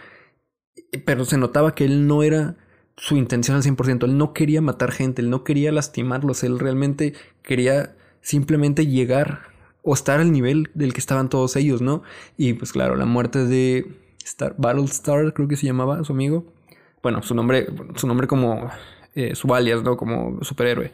[1.05, 2.55] pero se notaba que él no era
[2.95, 7.13] su intención al 100%, él no quería matar gente, él no quería lastimarlos, él realmente
[7.43, 9.56] quería simplemente llegar
[9.87, 12.03] o estar al nivel del que estaban todos ellos, ¿no?
[12.35, 13.85] Y pues claro, la muerte de
[14.21, 16.53] Star, Battlestar, creo que se llamaba su amigo.
[17.01, 18.69] Bueno, su nombre, su nombre como
[19.15, 19.95] eh, su alias, ¿no?
[19.95, 20.91] Como superhéroe.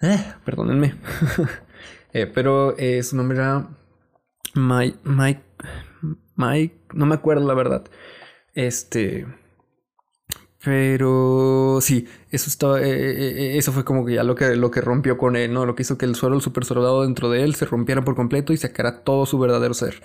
[0.00, 0.94] Eh, perdónenme.
[2.14, 3.70] Eh, pero eh, su nombre era
[4.54, 5.42] Mike, Mike,
[6.36, 7.84] Mike, no me acuerdo la verdad.
[8.52, 9.26] Este,
[10.64, 14.70] pero sí, eso estaba, eh, eh, eh, eso fue como que ya lo que, lo
[14.70, 15.66] que rompió con él, ¿no?
[15.66, 18.14] Lo que hizo que el suelo del super soldado dentro de él se rompiera por
[18.14, 20.02] completo y sacara todo su verdadero ser.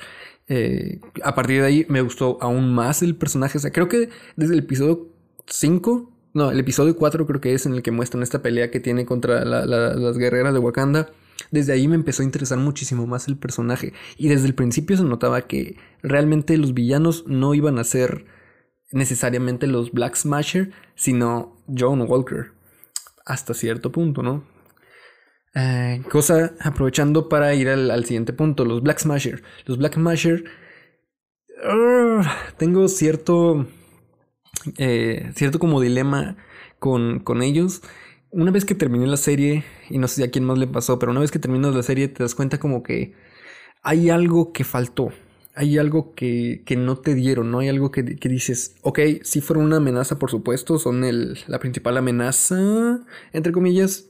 [1.23, 3.57] a partir de ahí me gustó aún más el personaje.
[3.59, 5.07] O sea, creo que desde el episodio
[5.45, 8.79] 5, no, el episodio 4 creo que es en el que muestran esta pelea que
[8.79, 11.11] tiene contra las guerreras de Wakanda.
[11.51, 13.93] Desde ahí me empezó a interesar muchísimo más el personaje.
[14.17, 18.25] Y desde el principio se notaba que realmente los villanos no iban a ser
[18.91, 22.51] necesariamente los Black Smasher, sino John Walker.
[23.25, 24.45] Hasta cierto punto, ¿no?
[25.53, 29.43] Eh, cosa, aprovechando para ir al, siguiente punto, los Black Smasher.
[29.65, 30.43] Los Black Smasher...
[32.57, 33.67] tengo cierto...
[34.77, 36.37] Eh, cierto como dilema
[36.79, 37.81] con, con ellos.
[38.29, 41.11] Una vez que terminé la serie, y no sé a quién más le pasó, pero
[41.11, 43.15] una vez que terminas la serie te das cuenta como que
[43.83, 45.11] hay algo que faltó
[45.57, 47.59] hay algo que, no te dieron, ¿no?
[47.59, 51.97] Hay algo que, dices, ok, si fueron una amenaza, por supuesto, son el, la principal
[51.97, 52.99] amenaza,
[53.33, 54.05] entre comillas,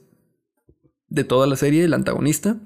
[1.08, 2.58] de toda la serie, el antagonista,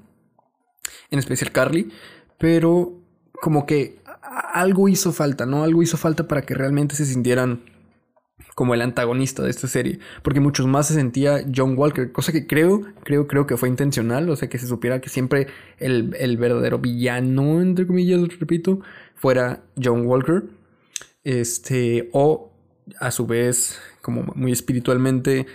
[1.11, 1.93] en especial Carly,
[2.37, 2.99] pero
[3.41, 3.99] como que
[4.53, 5.63] algo hizo falta, ¿no?
[5.63, 7.63] Algo hizo falta para que realmente se sintieran
[8.55, 12.47] como el antagonista de esta serie, porque muchos más se sentía John Walker, cosa que
[12.47, 15.47] creo, creo, creo que fue intencional, o sea, que se supiera que siempre
[15.79, 18.81] el, el verdadero villano, entre comillas, repito,
[19.15, 20.43] fuera John Walker,
[21.23, 22.51] este, o
[22.99, 25.47] a su vez, como muy espiritualmente,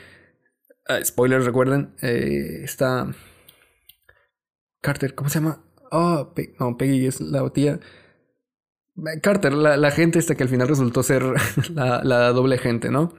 [0.88, 3.14] uh, spoilers, recuerden, eh, está
[4.80, 5.62] Carter, ¿cómo se llama?
[5.90, 7.80] Oh, no, Peggy es la tía.
[9.22, 11.22] Carter, la, gente esta que al final resultó ser
[11.74, 13.12] la, doble gente, ¿no?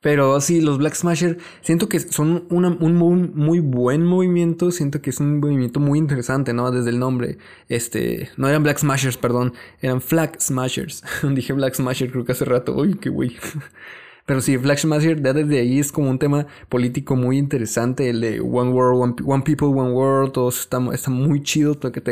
[0.00, 2.94] Pero sí, los Black Smasher, siento que son un
[3.34, 6.70] muy, buen movimiento, siento que es un movimiento muy interesante, ¿no?
[6.70, 11.02] Desde el nombre, este, no eran Black Smashers, perdón, eran Flag Smashers.
[11.34, 13.36] Dije Black Smasher creo que hace rato, uy, qué güey.
[14.26, 18.40] Pero sí, Flag Smasher, desde ahí es como un tema político muy interesante, el de
[18.40, 22.02] One World, One, People, One World, todo está, está muy chido, toca,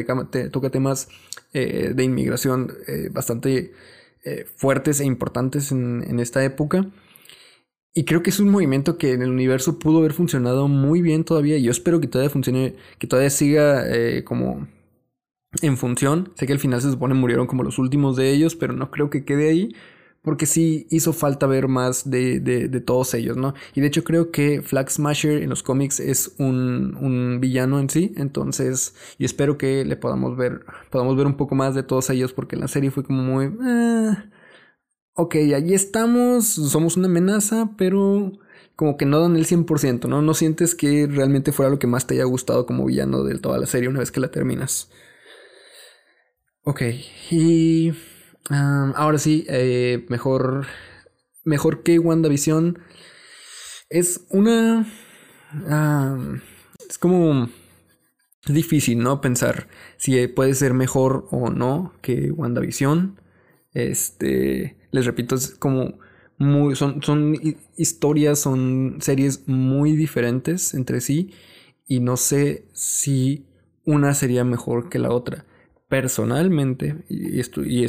[0.53, 1.09] toca temas
[1.53, 3.73] eh, de inmigración eh, bastante
[4.25, 6.87] eh, fuertes e importantes en, esta época.
[7.93, 11.25] Y creo que es un movimiento que en el universo pudo haber funcionado muy bien
[11.25, 11.57] todavía.
[11.57, 13.85] Y yo espero que todavía funcione, que todavía siga
[14.25, 14.67] como
[15.63, 16.33] en función.
[16.37, 19.11] Sé que al final se supone murieron como los últimos de ellos, pero no creo
[19.11, 19.75] que quede ahí.
[20.25, 23.53] Porque sí hizo falta ver más de, de, todos ellos, ¿no?
[23.75, 27.91] Y de hecho creo que Flag Smasher en los cómics es un, un, villano en
[27.91, 32.09] sí, entonces yo espero que le podamos ver, podamos ver un poco más de todos
[32.09, 33.45] ellos, porque la serie fue como muy...
[33.47, 34.17] Eh,
[35.13, 38.33] ok, allí estamos, somos una amenaza, pero
[38.77, 40.23] como que no dan el 100%, ¿no?
[40.23, 43.59] No sientes que realmente fuera lo que más te haya gustado como villano de toda
[43.59, 44.91] la serie una vez que la terminas.
[46.63, 46.81] Ok,
[47.31, 47.93] y
[48.51, 50.67] ahora sí, eh, mejor,
[51.45, 52.79] mejor que WandaVision.
[53.89, 54.87] Es una...
[56.89, 57.49] es como
[58.47, 59.21] difícil, ¿no?
[59.21, 63.21] Pensar si puede ser mejor o no que WandaVision.
[63.73, 65.99] Este, les repito, es como
[66.39, 67.37] muy, son, son
[67.77, 71.33] historias, son series muy diferentes entre sí
[71.87, 73.47] y no sé si
[73.85, 75.45] una sería mejor que la otra
[75.95, 77.87] personalmente, y, esto, y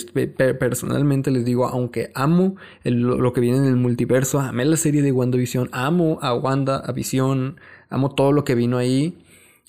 [0.60, 5.12] personalmente les digo, aunque amo lo, que viene en el multiverso, amé la serie de
[5.12, 9.18] WandaVision, amo a Wanda, a Vision, amo todo lo que vino ahí.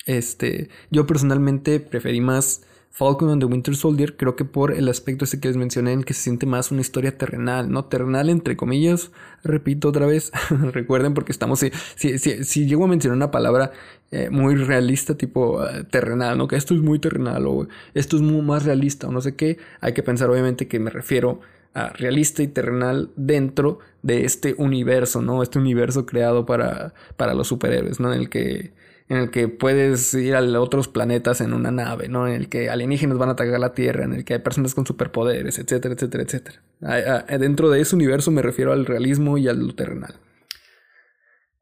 [0.05, 2.61] Este, yo personalmente preferí más
[2.97, 6.03] Falcon and the Winter Soldier, creo que por el aspecto ese que les mencioné, en
[6.03, 7.85] que se siente más una historia terrenal, ¿no?
[7.85, 9.11] Terrenal entre comillas,
[9.43, 10.31] repito otra vez,
[10.71, 13.71] recuerden porque estamos, si, si, si, llego a mencionar una palabra
[14.09, 16.47] eh, muy realista, tipo eh, terrenal, ¿no?
[16.47, 19.59] Que esto es muy terrenal o esto es muy más realista o no sé qué,
[19.79, 21.39] hay que pensar obviamente que me refiero
[21.75, 25.43] a realista y terrenal dentro de este universo, ¿no?
[25.43, 28.11] Este universo creado para, para los superhéroes, ¿no?
[28.11, 28.71] En el que
[29.09, 32.27] en el que puedes ir a otros planetas en una nave, ¿no?
[32.27, 34.85] En el que alienígenas van a atacar la Tierra, en el que hay personas con
[34.85, 37.27] superpoderes, etcétera, etcétera, etcétera.
[37.39, 40.15] Dentro de ese universo me refiero al realismo y al terrenal.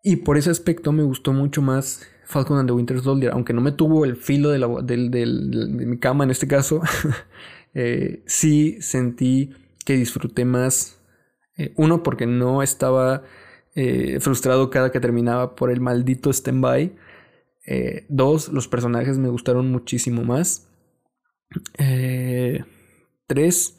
[0.04, 3.62] Y por ese aspecto me gustó mucho más Falcon and the Winter Soldier, aunque no
[3.62, 6.82] me tuvo el filo de, la, mi cama en este caso,
[7.74, 9.52] eh, sí sentí
[9.86, 11.00] que disfruté más.
[11.58, 13.24] Eh, uno, porque no estaba
[13.76, 16.96] eh, frustrado cada que terminaba por el maldito stand-by.
[17.66, 20.68] Eh, dos, los personajes me gustaron muchísimo más.
[21.78, 22.64] Eh,
[23.28, 23.78] tres,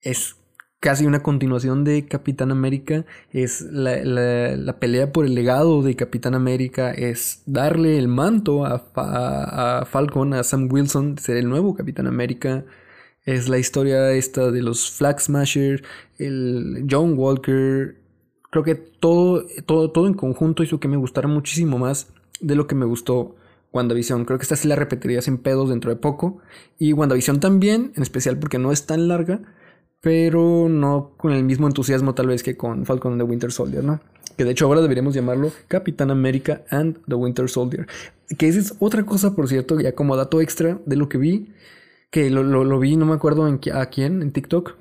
[0.00, 0.36] es
[0.80, 3.06] casi una continuación de Capitán América.
[3.32, 6.92] Es la, pelea por el legado de Capitán América.
[6.92, 12.64] Es darle el manto a, a, Falcon, a Sam Wilson, ser el nuevo Capitán América.
[13.24, 15.82] Es la historia esta de los Flag Smashers,
[16.18, 17.96] el John Walker.
[18.50, 22.66] Creo que todo, todo, todo en conjunto hizo que me gustara muchísimo más de lo
[22.66, 23.36] que me gustó
[23.72, 24.24] WandaVision.
[24.24, 26.38] Creo que esta sí la repetiría sin pedos dentro de poco.
[26.78, 29.40] Y WandaVision también, en especial porque no es tan larga,
[30.00, 33.84] pero no con el mismo entusiasmo tal vez que con Falcon and the Winter Soldier,
[33.84, 34.00] ¿no?
[34.36, 37.86] Que de hecho ahora deberíamos llamarlo Capitán América and the Winter Soldier.
[38.38, 41.52] Que esa es otra cosa, por cierto, ya como dato extra de lo que vi,
[42.10, 44.76] que lo, vi, no me acuerdo a quién, en TikTok,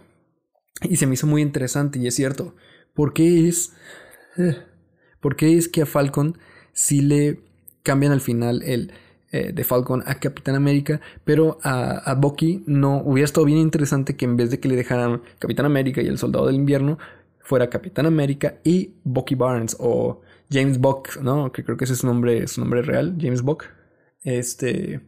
[0.81, 2.55] y se me hizo muy interesante, y es cierto.
[2.93, 3.73] ¿Por qué es...
[4.37, 4.57] Eh,
[5.21, 6.37] ¿Por qué es que a Falcon
[6.75, 7.39] si le
[7.81, 8.91] cambian al final el
[9.31, 14.15] eh, de Falcon a Capitán América, pero a, a Bucky no hubiera estado bien interesante
[14.15, 16.99] que en vez de que le dejaran Capitán América y el Soldado del Invierno,
[17.39, 21.51] fuera Capitán América y Bucky Barnes o James Buck, ¿no?
[21.51, 23.65] Que creo que ese es su nombre, su nombre real, James Buck.
[24.23, 25.01] Este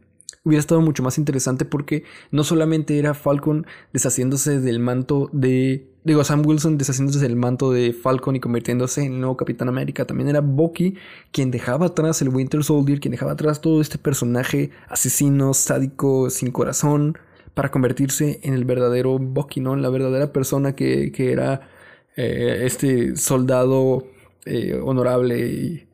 [0.44, 6.24] hubiera estado mucho más interesante porque no solamente era Falcon deshaciéndose del manto de digo,
[6.24, 10.06] Sam Wilson deshaciéndose del manto de Falcon y convirtiéndose en el nuevo Capitán América.
[10.06, 10.96] También era Bucky
[11.32, 16.50] quien dejaba atrás el Winter Soldier, quien dejaba atrás todo este personaje asesino, sádico, sin
[16.50, 17.18] corazón,
[17.54, 19.74] para convertirse en el verdadero Bucky, ¿no?
[19.74, 21.68] En la verdadera persona que, era
[22.16, 24.06] eh, este soldado
[24.46, 25.88] eh, honorable, y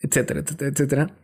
[0.00, 1.17] etcétera, etcétera, etcétera.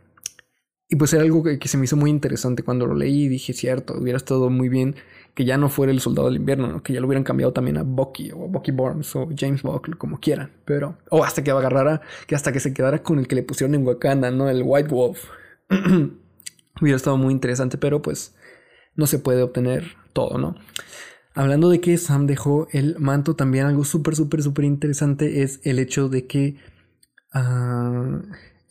[0.87, 3.27] Y pues era algo que, que, se me hizo muy interesante cuando lo leí y
[3.27, 4.95] dije, cierto, hubiera estado muy bien
[5.33, 7.83] que ya no fuera el soldado del invierno, que ya lo hubieran cambiado también a
[7.83, 12.35] Bucky o Bucky Barnes o James Buck, como quieran, pero o hasta que agarrara, que
[12.35, 14.47] hasta que se quedara con el que le pusieron en Wakanda, ¿no?
[14.49, 15.25] El White Wolf.
[16.81, 18.35] Hubiera estado muy interesante, pero pues
[18.95, 20.55] no se puede obtener todo, ¿no?
[21.33, 25.79] Hablando de que Sam dejó el manto, también algo súper, súper, súper interesante es el
[25.79, 26.55] hecho de que,
[27.33, 28.21] uh,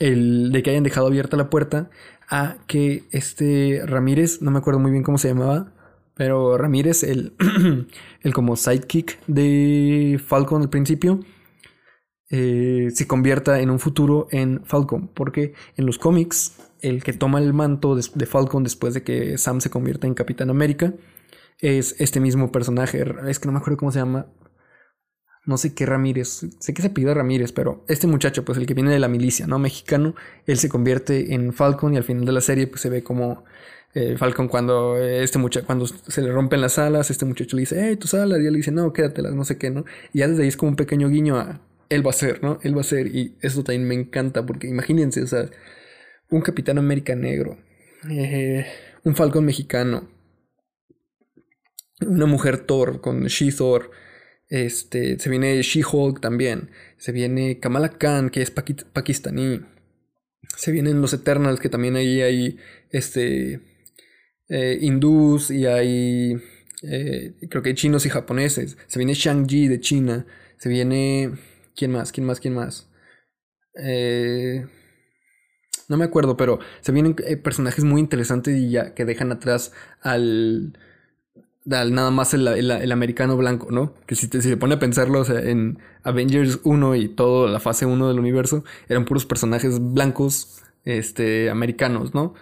[0.05, 1.91] el, de que hayan dejado abierta la puerta
[2.29, 5.73] a que este Ramírez, no me acuerdo muy bien cómo se llamaba,
[6.15, 7.33] pero Ramírez, el,
[8.23, 11.21] el como sidekick de Falcon al principio,
[12.31, 15.09] eh, se convierta en un futuro en Falcon.
[15.09, 19.61] Porque en los cómics, el que toma el manto de, Falcon después de que Sam
[19.61, 20.95] se convierta en Capitán América
[21.61, 23.05] es este mismo personaje.
[23.29, 24.27] Es que no me acuerdo cómo se llama.
[25.47, 26.47] No sé qué Ramírez.
[26.59, 29.47] Sé que se pide Ramírez, pero este muchacho, pues el que viene de la milicia,
[29.47, 29.59] ¿no?
[29.59, 30.15] Mexicano,
[30.47, 33.45] él se convierte en Falcon y al final de la serie, pues se ve como
[33.95, 37.77] eh, Falcon cuando este muchacho, cuando se le rompen las alas, este muchacho le dice,
[37.79, 39.85] hey, tus alas, y él le dice, no, quédatelas, no sé qué, ¿no?
[40.13, 42.59] Y ya desde ahí es como un pequeño guiño a, él va a ser, ¿no?
[42.63, 45.49] Él va a ser, y eso también me encanta, porque imagínense, o sea,
[46.31, 47.57] un Capitán América negro,
[48.11, 48.67] eh,
[49.05, 50.09] un Falcon mexicano,
[52.01, 53.91] una mujer Thor con She-Thor,
[54.49, 59.61] este, se viene She-Hulk también, se viene Kamala Khan, que es pakistaní,
[60.57, 62.59] se vienen los Eternals, que también ahí hay,
[62.91, 63.61] este,
[64.49, 66.37] eh, hindús y hay,
[66.83, 70.27] eh, creo que hay chinos y japoneses, se viene Shang-Chi de China,
[70.59, 71.33] se viene,
[71.75, 72.13] ¿quién más?
[72.13, 72.41] ¿Quién más?
[72.41, 72.89] ¿Quién más?
[73.83, 74.67] Eh,
[75.89, 80.79] no me acuerdo, pero se vienen personajes muy interesantes y ya que dejan atrás al
[81.65, 83.95] nada más el, americano blanco, ¿no?
[84.07, 87.61] Que si, te, se pone a pensarlo, o sea, en Avengers 1 y toda la
[87.61, 92.35] fase 1 del universo, eran puros personajes blancos, este, americanos, ¿no?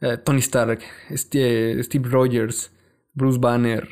[0.00, 0.80] Eh, Tony Stark,
[1.12, 2.72] Steve, Steve Rogers,
[3.14, 3.88] Bruce Banner,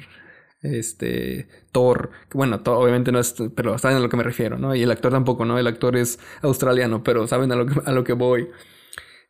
[0.62, 4.74] este, Thor, bueno, obviamente no es, pero saben a lo que me refiero, ¿no?
[4.74, 5.58] Y el actor tampoco, ¿no?
[5.58, 8.48] El actor es australiano, pero saben a lo que, a lo que voy.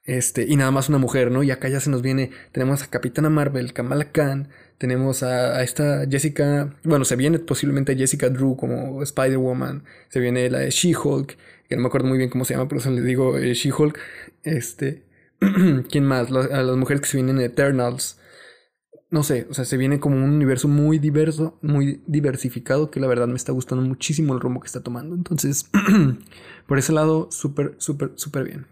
[0.05, 1.43] Este, y nada más una mujer, ¿no?
[1.43, 4.49] Y acá ya se nos viene, tenemos a Capitana Marvel, Kamala Khan,
[4.83, 10.59] tenemos a, esta Jessica, bueno, se viene posiblemente Jessica Drew como Spider-Woman, se viene la
[10.59, 11.37] de She-Hulk,
[11.69, 13.97] que no me acuerdo muy bien cómo se llama, pero eso le digo eh, She-Hulk,
[14.43, 15.05] este,
[15.89, 16.33] ¿quién más?
[16.33, 18.19] a las mujeres que se vienen Eternals,
[19.09, 23.07] no sé, o sea, se viene como un universo muy diverso, muy diversificado, que la
[23.07, 25.71] verdad me está gustando muchísimo el rumbo que está tomando, entonces,
[26.67, 28.67] por ese lado, súper, súper, súper bien.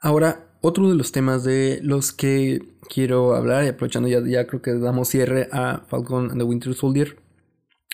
[0.00, 4.62] Ahora, otro de los temas de los que quiero hablar, y aprovechando ya, ya creo
[4.62, 7.16] que damos cierre a Falcon and the Winter Soldier.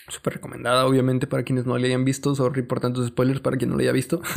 [0.09, 2.35] Súper recomendada, obviamente, para quienes no la hayan visto.
[2.35, 4.21] Sorry por tantos spoilers para quien no la haya visto.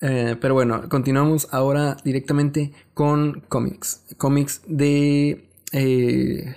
[0.00, 4.04] Eh, pero bueno, continuamos ahora directamente con cómics.
[4.18, 5.48] Cómics de...
[5.72, 6.56] Eh,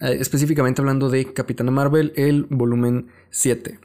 [0.00, 3.78] eh, específicamente hablando de Capitana Marvel, el volumen 7.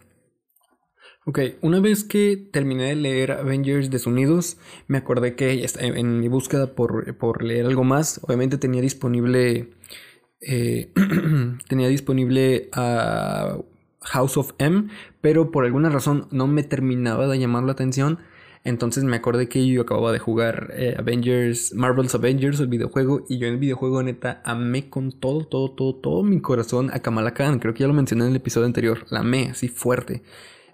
[1.29, 6.73] Ok, una vez que terminé de leer Avengers Desunidos, me acordé que en mi búsqueda
[6.73, 9.69] por, leer algo más, obviamente tenía disponible.
[10.41, 10.91] Eh,
[11.67, 13.59] tenía disponible a
[14.01, 14.87] House of M,
[15.21, 18.17] pero por alguna razón no me terminaba de llamar la atención.
[18.63, 23.37] Entonces me acordé que yo acababa de jugar eh, Avengers, Marvel's Avengers, el videojuego, y
[23.37, 27.35] yo en el videojuego neta amé con todo, todo, todo, todo mi corazón a Kamala
[27.35, 27.59] Khan.
[27.59, 29.05] Creo que ya lo mencioné en el episodio anterior.
[29.11, 30.23] La amé así fuerte.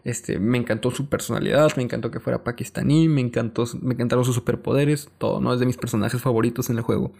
[0.05, 4.35] Este, me encantó su personalidad, me encantó que fuera pakistaní, me encantó, me encantaron sus
[4.35, 5.51] superpoderes, todo, ¿no?
[5.51, 7.11] Es de mis personajes favoritos en el juego.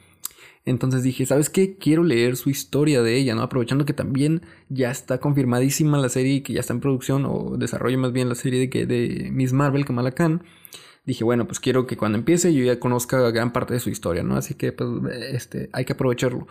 [0.65, 1.77] Entonces dije, ¿sabes qué?
[1.77, 3.41] Quiero leer su historia de ella, ¿no?
[3.41, 7.57] Aprovechando que también ya está confirmadísima la serie y que ya está en producción, o
[7.57, 10.43] desarrollo más bien la serie de, que, de Miss Marvel, Kamala Khan.
[11.05, 14.21] Dije, bueno, pues quiero que cuando empiece yo ya conozca gran parte de su historia,
[14.21, 14.35] ¿no?
[14.37, 14.89] Así que, pues,
[15.31, 16.47] este, hay que aprovecharlo.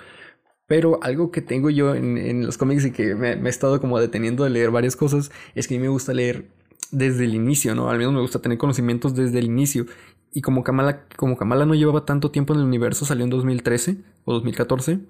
[0.66, 4.44] Pero algo que tengo yo en, los cómics y que me, he estado como deteniendo
[4.44, 6.48] de leer varias cosas es que a mí me gusta leer
[6.90, 7.90] desde el inicio, ¿no?
[7.90, 9.86] Al menos me gusta tener conocimientos desde el inicio.
[10.32, 13.98] Y como Kamala, como Kamala no llevaba tanto tiempo en el universo, salió en 2013
[14.24, 15.00] o 2014,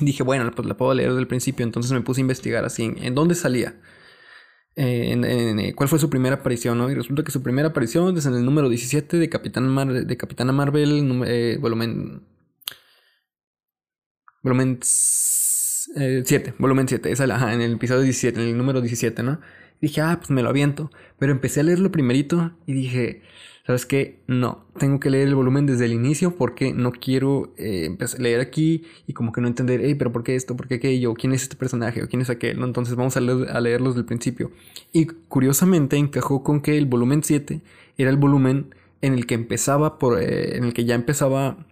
[0.00, 1.64] dije, bueno, pues la puedo leer desde el principio.
[1.64, 3.74] Entonces me puse a investigar así en, dónde salía.
[4.76, 6.88] Eh, en, eh, cuál fue su primera aparición, ¿no?
[6.88, 10.52] Y resulta que su primera aparición es en el número 17 de, Capitán de Capitana
[10.52, 12.22] Marvel, eh, volumen
[14.42, 19.22] Volumen 7, eh, volumen 7, esa, ajá, en el episodio 17, en el número 17,
[19.22, 19.40] ¿no?
[19.80, 20.90] dije, ah, pues me lo aviento.
[21.18, 23.22] Pero empecé a leerlo primerito y dije,
[23.66, 24.20] ¿sabes qué?
[24.26, 28.84] No, tengo que leer el volumen desde el inicio porque no quiero eh, leer aquí
[29.06, 30.56] y como que no entender, hey, pero ¿por qué esto?
[30.56, 31.14] ¿Por qué aquello?
[31.14, 32.02] ¿Quién es este personaje?
[32.02, 32.62] ¿O quién es aquel?
[32.62, 34.50] Entonces vamos a, leer, a leerlos del principio.
[34.92, 37.60] Y curiosamente encajó con que el volumen 7
[37.96, 41.67] era el volumen en el que empezaba, por, eh, en el que ya empezaba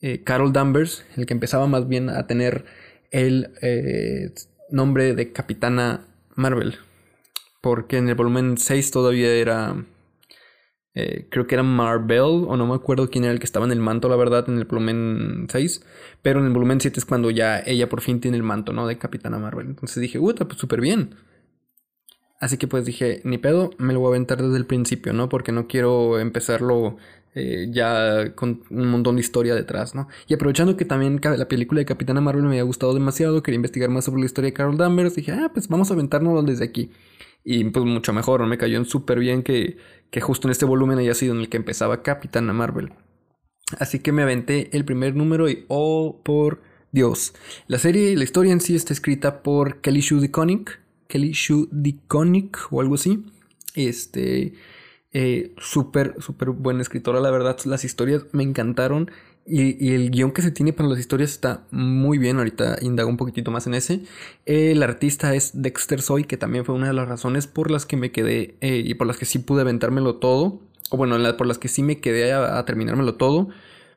[0.00, 2.64] eh, Carol Danvers, el que empezaba más bien a tener
[3.10, 4.32] el eh,
[4.70, 6.76] nombre de Capitana Marvel.
[7.60, 9.84] Porque en el volumen 6 todavía era.
[10.94, 13.72] Eh, creo que era Marvel, o no me acuerdo quién era el que estaba en
[13.72, 15.84] el manto, la verdad, en el volumen 6.
[16.22, 18.86] Pero en el volumen 7 es cuando ya ella por fin tiene el manto, ¿no?
[18.86, 19.66] De Capitana Marvel.
[19.66, 21.16] Entonces dije, uy, pues súper bien.
[22.38, 25.28] Así que pues dije, ni pedo, me lo voy a aventar desde el principio, ¿no?
[25.28, 26.96] Porque no quiero empezarlo
[27.38, 30.08] eh, ya con un montón de historia detrás, ¿no?
[30.26, 33.90] Y aprovechando que también la película de Capitana Marvel me había gustado demasiado, quería investigar
[33.90, 36.92] más sobre la historia de Carol Danvers, dije, ah, pues vamos a aventárnoslo desde aquí.
[37.44, 39.76] Y pues mucho mejor, me cayó súper bien que,
[40.10, 42.94] que justo en este volumen haya sido en el que empezaba Capitana Marvel.
[43.78, 47.34] Así que me aventé el primer número y, oh, por Dios.
[47.66, 52.56] La serie, la historia en sí está escrita por Kelly Shu DeConnick, Kelly Shu DeConnick
[52.70, 53.26] o algo así.
[53.74, 54.54] Este
[55.18, 57.56] Eh, súper, súper buena escritora, la verdad.
[57.64, 59.10] Las historias me encantaron.
[59.46, 62.36] Y, el guion que se tiene para las historias está muy bien.
[62.36, 64.02] Ahorita indago un poquitito más en ese.
[64.44, 67.96] el artista es Dexter Soy, que también fue una de las razones por las que
[67.96, 70.60] me quedé eh, y por las que sí pude aventármelo todo.
[70.90, 73.48] O bueno, por las que sí me quedé a, terminármelo todo.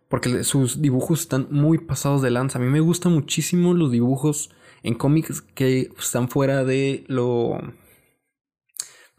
[0.07, 2.59] Porque sus dibujos están muy pasados de lanza.
[2.59, 4.51] A mí me gustan muchísimo los dibujos
[4.83, 7.59] en cómics que están fuera de lo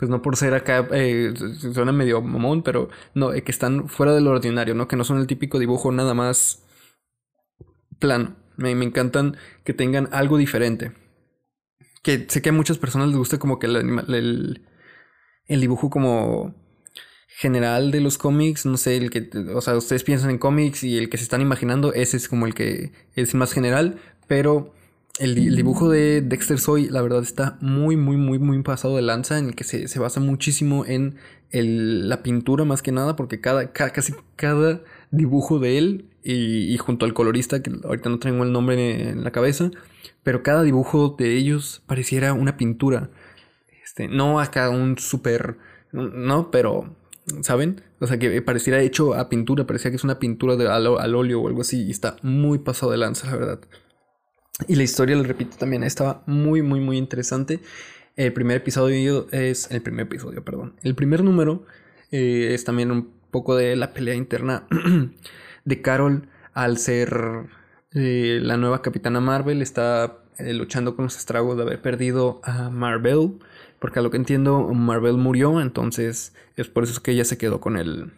[0.01, 1.35] pues no por ser acá, eh,
[1.75, 4.89] suena medio mamón, pero no, eh, que están fuera de lo ordinario, ¿no?
[4.89, 6.65] Que no son el típico dibujo nada más
[7.99, 8.35] plano.
[8.57, 10.93] Me, encantan que tengan algo diferente.
[12.03, 14.63] Que sé que a muchas personas les gusta como que el,
[15.47, 16.55] el, dibujo como
[17.29, 20.97] general de los cómics, no sé, el que, o sea, ustedes piensan en cómics y
[20.97, 24.73] el que se están imaginando, ese es como el que es más general, pero
[25.21, 29.39] el, dibujo de Dexter Soy, la verdad, está muy, muy, muy, muy pasado de lanza,
[29.39, 31.17] en el que se, basa muchísimo en
[31.53, 37.15] la pintura más que nada, porque cada, casi cada dibujo de él, y, junto al
[37.15, 39.71] colorista, que ahorita no tengo el nombre en la cabeza,
[40.23, 43.11] pero cada dibujo de ellos pareciera una pintura.
[43.85, 45.59] Este, no acá un súper,
[45.93, 46.95] no, pero,
[47.43, 47.83] ¿saben?
[48.01, 51.15] O sea, que pareciera hecho a pintura, parecía que es una pintura de, al, al
[51.15, 53.61] óleo o algo así, y está muy pasado de lanza, la verdad.
[54.69, 57.61] Y la historia, lo repito, también estaba muy, muy, muy interesante.
[58.17, 59.71] El primer episodio es.
[59.71, 60.75] El primer episodio, perdón.
[60.83, 61.65] El primer número
[62.11, 64.67] eh, es también un poco de la pelea interna
[65.65, 67.49] de Carol al ser
[67.93, 69.63] eh, la nueva capitana Marvel.
[69.63, 73.39] Está eh, luchando con los estragos de haber perdido a Marvel.
[73.79, 75.61] Porque a lo que entiendo, Marvel murió.
[75.61, 78.13] Entonces es por eso que ella se quedó con el.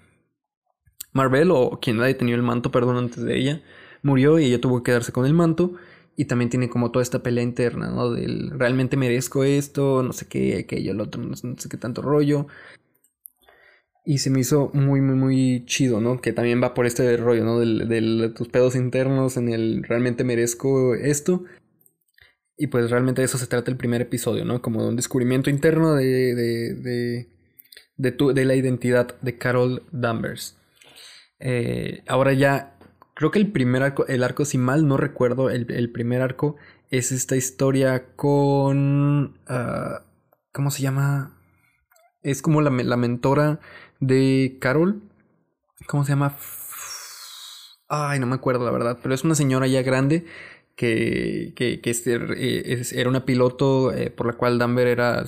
[1.12, 3.62] Marvel, o quien haya tenido el manto, perdón, antes de ella,
[4.02, 5.74] murió y ella tuvo que quedarse con el manto.
[6.16, 8.10] Y también tiene como toda esta pelea interna, ¿no?
[8.10, 12.46] Del realmente merezco esto, no sé qué, aquello, el otro, no sé, qué tanto rollo.
[14.04, 16.20] Y se me hizo muy, muy, muy chido, ¿no?
[16.20, 17.60] Que también va por este rollo, ¿no?
[17.60, 21.44] Del, de tus pedos internos, en el realmente merezco esto.
[22.56, 24.60] Y pues realmente de eso se trata el primer episodio, ¿no?
[24.60, 27.28] Como un descubrimiento interno de, de, de,
[27.96, 30.56] de, tu, de la identidad de Carol Danvers.
[31.38, 32.76] Eh, ahora ya
[33.14, 36.56] Creo que el primer arco, el arco, si mal no recuerdo, el, primer arco
[36.90, 39.38] es esta historia con...
[39.46, 40.02] Ah,
[40.52, 41.38] ¿Cómo se llama?
[42.22, 43.60] Es como la, la, mentora
[44.00, 45.02] de Carol.
[45.86, 46.36] ¿Cómo se llama?
[47.88, 50.24] Ay, no me acuerdo la verdad, pero es una señora ya grande
[50.76, 55.24] que, que, que este, eh, era una piloto eh, por la cual Danver era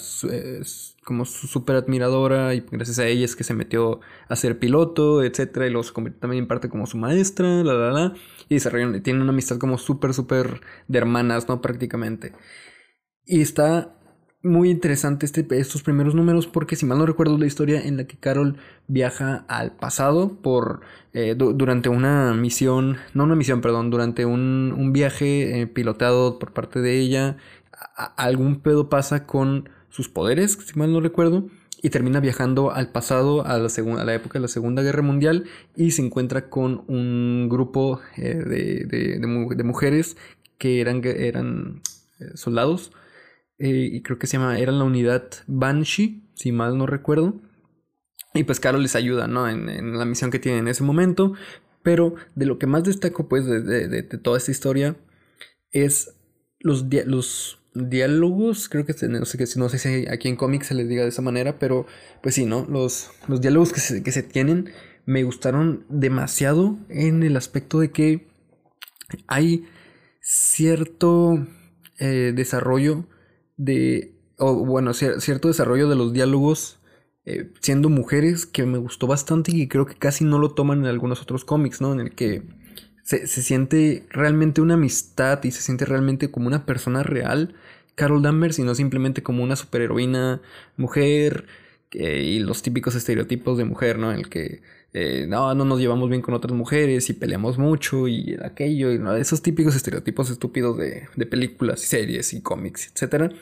[1.05, 5.23] como su súper admiradora y gracias a ella es que se metió a ser piloto,
[5.23, 8.15] etcétera, y luego se convirtió también en parte como su maestra, la, la, la,
[8.49, 11.61] y desarrollan, tienen una amistad como súper, súper de hermanas, ¿no?
[11.61, 12.33] Prácticamente.
[13.27, 13.99] Y está
[14.45, 18.05] muy interesante este, estos primeros números porque si mal no recuerdo la historia en la
[18.05, 20.83] que Carol viaja al pasado por
[21.15, 26.53] eh, durante una misión, no una misión, perdón, durante un, un viaje eh, pilotado por
[26.53, 27.39] parte de ella,
[28.17, 31.49] algún pedo pasa con sus poderes, si mal no recuerdo,
[31.83, 35.45] y termina viajando al pasado, a la, a la época de la Segunda Guerra Mundial,
[35.75, 39.19] y se encuentra con un grupo eh, de, de,
[39.55, 40.17] de, mujeres
[40.59, 41.81] que eran, eran
[42.35, 42.93] soldados
[43.59, 47.41] eh, y creo que se llama, era la unidad Banshee, si mal no recuerdo.
[48.35, 49.49] Y pues Carol les ayuda, ¿no?
[49.49, 51.35] En, la misión que tienen en ese momento.
[51.83, 54.97] Pero de lo que más destaco, pues, de, toda esta historia
[55.71, 56.15] es
[56.59, 58.69] los, los diálogos.
[58.69, 61.23] Creo que no sé, no sé si aquí en cómics se les diga de esa
[61.23, 61.87] manera, pero
[62.23, 62.67] pues sí, ¿no?
[62.69, 64.71] Los, los diálogos que se, que se tienen
[65.07, 68.27] me gustaron demasiado en el aspecto de que
[69.27, 69.67] hay
[70.21, 71.47] cierto
[71.99, 73.07] eh, desarrollo
[73.57, 76.79] de, o bueno, cierto desarrollo de los diálogos
[77.27, 80.87] eh, siendo mujeres que me gustó bastante y creo que casi no lo toman en
[80.87, 81.95] algunos otros cómics, ¿no?
[81.95, 82.43] En el que
[83.03, 87.55] se, siente realmente una amistad y se siente realmente como una persona real,
[87.95, 90.43] Carol Danvers, y no simplemente como una superheroína
[90.77, 91.47] mujer
[91.95, 94.13] y los típicos estereotipos de mujer, ¿no?
[94.13, 98.09] En el que eh, no, no nos llevamos bien con otras mujeres y peleamos mucho
[98.09, 99.15] y aquello, y ¿no?
[99.17, 103.33] esos típicos estereotipos estúpidos de, de películas y series y cómics, etc.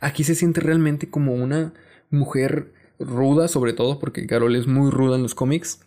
[0.00, 1.72] Aquí se siente realmente como una
[2.10, 5.80] mujer ruda, sobre todo porque Carol es muy ruda en los cómics,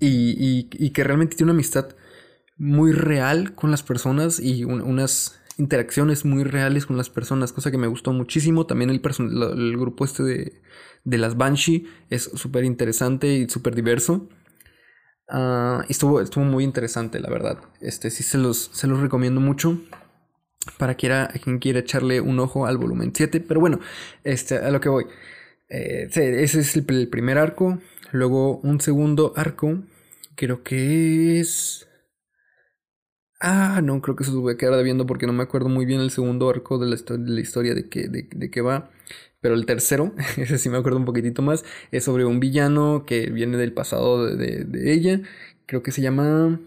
[0.00, 1.88] y, y, que realmente tiene una amistad
[2.56, 7.78] muy real con las personas y unas interacciones muy reales con las personas, cosa que
[7.78, 8.66] me gustó muchísimo.
[8.66, 9.00] También el
[9.76, 10.62] grupo este de,
[11.04, 14.28] de las Banshee es súper interesante y súper diverso.
[15.30, 17.58] Uh, estuvo, estuvo muy interesante, la verdad.
[17.80, 19.78] Este sí se los, se los recomiendo mucho.
[20.78, 23.40] Para quiera, quien quiera echarle un ojo al volumen 7.
[23.40, 23.80] Pero bueno,
[24.24, 25.06] este, a lo que voy.
[25.68, 27.78] Eh, ese es el, primer arco.
[28.12, 29.82] Luego un segundo arco.
[30.34, 31.86] Creo que es.
[33.40, 36.00] Ah, no, creo que se tuve que quedar viendo porque no me acuerdo muy bien
[36.00, 38.90] el segundo arco de la, historia de que, de, que va.
[39.40, 43.30] Pero el tercero, ese sí me acuerdo un poquitito más, es sobre un villano que
[43.30, 45.20] viene del pasado de, de ella.
[45.66, 46.60] Creo que se llama...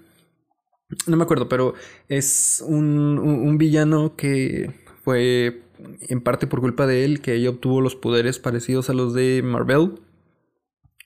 [1.08, 1.74] No me acuerdo, pero
[2.10, 4.72] es un, un, villano que
[5.04, 5.62] fue
[6.02, 9.42] en parte por culpa de él que ella obtuvo los poderes parecidos a los de
[9.42, 10.02] Marvel.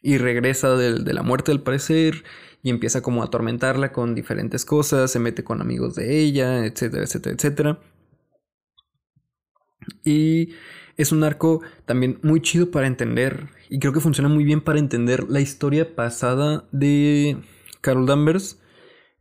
[0.02, 2.24] Y regresa de, de la muerte al parecer
[2.66, 7.04] y empieza como a atormentarla con diferentes cosas, se mete con amigos de ella, etcétera,
[7.04, 7.80] etcétera, etcétera.
[10.04, 10.50] Y
[10.98, 14.80] es un arco también muy chido para entender, y creo que funciona muy bien para
[14.80, 17.38] entender la historia pasada de
[17.82, 18.60] Carol Danvers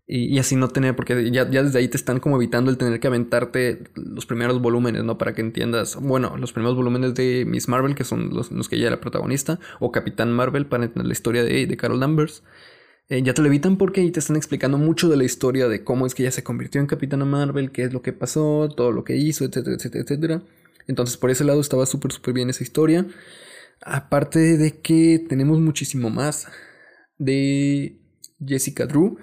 [0.06, 3.06] y, así no tener, porque ya, desde ahí te están como evitando el tener que
[3.06, 5.16] aventarte los primeros volúmenes, ¿no?
[5.16, 8.76] Para que entiendas, bueno, los primeros volúmenes de Miss Marvel, que son los, los que
[8.76, 12.42] ella era protagonista, o Capitán Marvel, para entender la historia de, de Carol Danvers.
[13.08, 15.84] Eh, ya te lo evitan porque ahí te están explicando mucho de la historia de
[15.84, 18.92] cómo es que ella se convirtió en Capitana Marvel, qué es lo que pasó, todo
[18.92, 20.42] lo que hizo, etcétera, etcétera, etcétera.
[20.86, 23.06] Entonces por ese lado estaba súper, súper bien esa historia.
[23.80, 26.46] Aparte de que tenemos muchísimo más
[27.18, 27.98] de
[28.44, 29.18] Jessica Drew.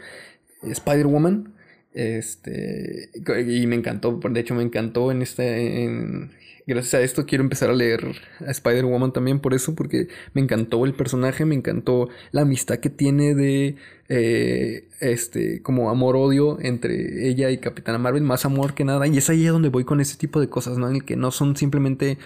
[0.64, 1.56] Spider-Woman.
[1.94, 3.10] Este,
[3.48, 6.30] y me encantó, de hecho me encantó en este,
[6.68, 10.86] gracias a esto quiero empezar a leer a Spider-Woman también por eso, porque me encantó
[10.86, 13.76] el personaje, me encantó la amistad que tiene de,
[14.10, 19.30] eh, este, como amor-odio entre ella y Capitana Marvel, más amor que nada, y es
[19.30, 20.90] ahí donde voy con ese tipo de cosas, ¿no?
[20.90, 22.18] En el que no son simplemente,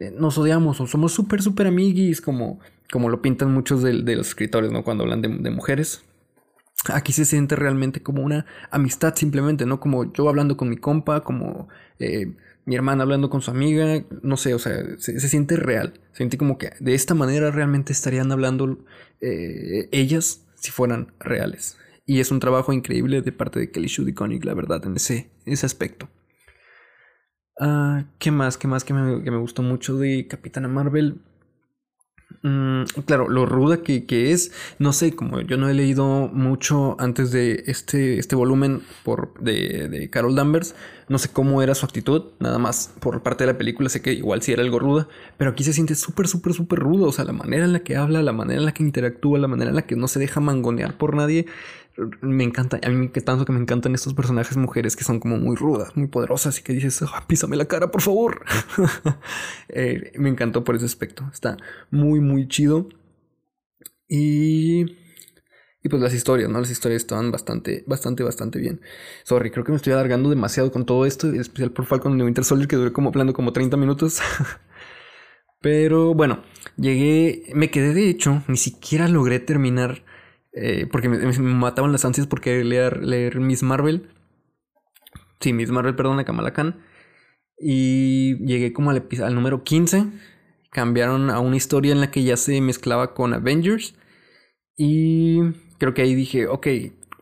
[0.00, 2.60] eh, nos odiamos o somos súper, súper amiguis, como,
[2.90, 4.84] como lo pintan muchos de, los escritores, ¿no?
[4.84, 6.02] Cuando hablan de, de mujeres.
[6.86, 9.80] Aquí se siente realmente como una amistad simplemente, ¿no?
[9.80, 11.68] Como yo hablando con mi compa, como
[11.98, 12.32] eh,
[12.68, 15.94] mi hermana hablando con su amiga, no sé, o sea, se, siente real.
[16.10, 18.84] Se siente como que de esta manera realmente estarían hablando
[19.22, 21.78] eh, ellas si fueran reales.
[22.04, 25.30] Y es un trabajo increíble de parte de Kelly Shu Connick, la verdad, en ese,
[25.46, 26.10] ese aspecto.
[27.58, 28.58] Ah, ¿Qué más?
[28.58, 31.22] ¿Qué más que me, que me gustó mucho de Capitana Marvel?
[32.42, 37.32] Mm, claro, lo ruda que, es, no sé, como yo no he leído mucho antes
[37.32, 40.76] de este, este volumen por, de, de, Carol Danvers,
[41.08, 44.12] no sé cómo era su actitud, nada más por parte de la película sé que
[44.12, 47.24] igual sí era algo ruda, pero aquí se siente súper, súper, súper rudo, o sea,
[47.24, 49.76] la manera en la que habla, la manera en la que interactúa, la manera en
[49.76, 51.46] la que no se deja mangonear por nadie,
[52.20, 55.36] me encanta, a mí que tanto que me encantan estos personajes mujeres que son como
[55.36, 58.44] muy rudas, muy poderosas y que dices, ah, písame la cara, por favor.
[59.70, 61.56] Eh, me encantó por ese aspecto, está
[61.90, 62.88] muy, muy chido.
[64.08, 64.96] Y...
[65.82, 66.58] Y pues las historias, ¿no?
[66.58, 68.80] Las historias estaban bastante, bastante, bastante bien.
[69.24, 72.44] Sorry, creo que me estoy alargando demasiado con todo esto, especial por Falcon de Winter
[72.44, 74.20] Soldier, que duré como hablando como 30 minutos.
[75.60, 76.42] Pero bueno,
[76.76, 80.02] llegué, me quedé de hecho, ni siquiera logré terminar
[80.60, 84.08] eh, porque me, mataban las ansias porque leer, leer Miss Marvel.
[85.40, 86.80] Sí, Miss Marvel, perdón, a Kamala Khan.
[87.60, 90.06] Y llegué como al, al número 15.
[90.70, 93.94] Cambiaron a una historia en la que ya se mezclaba con Avengers.
[94.76, 95.40] Y
[95.78, 96.66] creo que ahí dije, ok,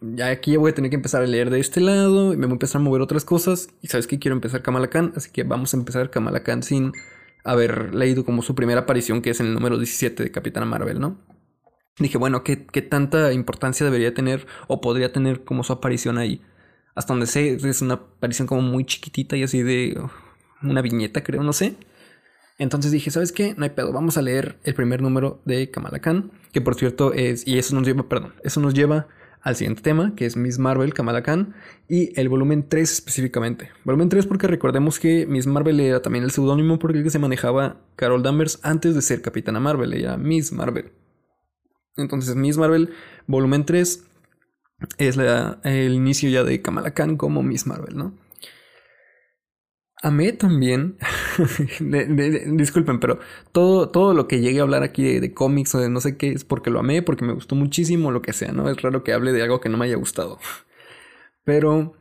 [0.01, 2.33] ya aquí ya voy a tener que empezar a leer de este lado.
[2.33, 3.69] Y me voy a empezar a mover otras cosas.
[3.83, 5.13] Y sabes que quiero empezar Kamala Khan.
[5.15, 6.93] Así que vamos a empezar Kamala Khan sin
[7.45, 10.99] haber leído como su primera aparición, que es en el número 17 de Capitana Marvel,
[11.01, 11.36] ¿no?
[11.99, 16.43] Dije, bueno, ¿qué, tanta importancia debería tener o podría tener como su aparición ahí?
[16.95, 20.09] Hasta donde sé, es una aparición como muy chiquitita y así de uh,
[20.67, 21.77] una viñeta, creo, no sé.
[22.59, 23.55] Entonces dije, ¿sabes qué?
[23.57, 27.13] No hay pedo, vamos a leer el primer número de Kamala Khan, que por cierto
[27.13, 29.09] es, y eso nos lleva, perdón, eso nos lleva
[29.43, 31.55] al siguiente tema, que es Miss Marvel, Kamala Khan,
[31.89, 33.71] y el volumen 3 específicamente.
[33.85, 37.19] Volumen 3 porque recordemos que Miss Marvel era también el seudónimo por el que se
[37.19, 40.91] manejaba Carol Danvers antes de ser Capitana Marvel, ella Miss Marvel.
[41.97, 42.93] Entonces, Miss Marvel,
[43.27, 44.05] volumen 3,
[44.99, 45.19] es
[45.65, 48.15] el inicio ya de Kamala Khan como Miss Marvel, ¿no?
[50.03, 50.99] Amé también,
[52.59, 53.19] disculpen, pero
[53.51, 56.33] todo, todo lo que llegue a hablar aquí de, cómics o de no sé qué
[56.33, 58.69] es porque lo amé, porque me gustó muchísimo, lo que sea, ¿no?
[58.69, 60.39] Es raro que hable de algo que no me haya gustado.
[61.45, 61.95] Pero,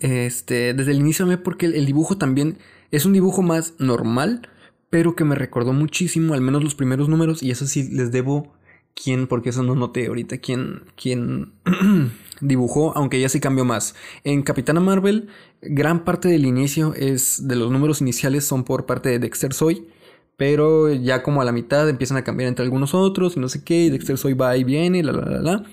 [0.00, 2.58] este, desde el inicio amé porque el dibujo también
[2.90, 4.48] es un dibujo más normal,
[4.88, 8.54] pero que me recordó muchísimo, al menos los primeros números, y eso sí les debo
[8.94, 11.52] quién, porque eso no noté ahorita, quién, quién
[12.40, 13.94] dibujó, aunque ya sí cambió más.
[14.24, 15.28] En Capitana Marvel,
[15.62, 19.88] gran parte del inicio es de los números iniciales son por parte de Dexter Soy,
[20.36, 23.64] pero ya como a la mitad empiezan a cambiar entre algunos otros y no sé
[23.64, 25.64] qué, y Dexter Soy va y viene, la la la la.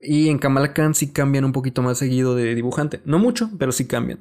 [0.00, 3.02] Y en Kamala Khan sí cambian un poquito más seguido de dibujante.
[3.04, 4.20] No mucho, pero sí cambian.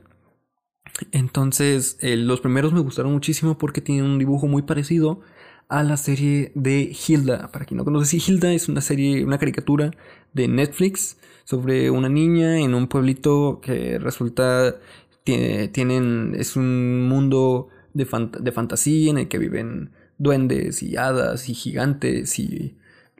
[1.11, 5.21] Entonces, eh, los primeros me gustaron muchísimo porque tienen un dibujo muy parecido
[5.69, 7.51] a la serie de Hilda.
[7.51, 9.91] Para quien no conoce, Hilda es una serie, una caricatura
[10.33, 14.75] de Netflix sobre una niña en un pueblito que resulta
[15.23, 18.07] tienen es un mundo de,
[18.39, 22.77] de fantasía en el que viven duendes y hadas y gigantes y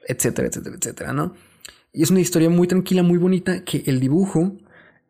[0.07, 1.33] etcétera, etcétera, etcétera, ¿no?
[1.93, 4.57] Y es una historia muy tranquila, muy bonita, que el dibujo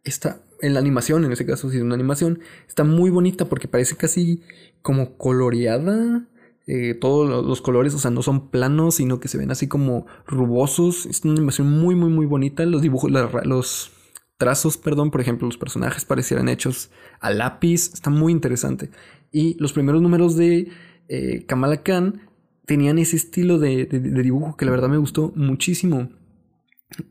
[0.03, 3.67] está, en la animación, en ese caso si es una animación, está muy bonita porque
[3.67, 4.43] parece casi
[4.81, 6.25] como coloreada.
[6.71, 10.05] Eh, todos los colores, o sea, no son planos, sino que se ven así como
[10.27, 11.07] rubosos.
[11.07, 12.63] Es una animación muy, muy, muy bonita.
[12.67, 13.91] Los dibujos, los
[14.37, 16.91] trazos, perdón, por ejemplo, los personajes parecieran hechos
[17.21, 17.91] a lápiz.
[17.91, 18.91] Está muy interesante.
[19.31, 20.67] Y los primeros números de
[21.07, 22.21] eh, Kamala Khan
[22.67, 26.09] tenían ese estilo de, dibujo que la verdad me gustó muchísimo.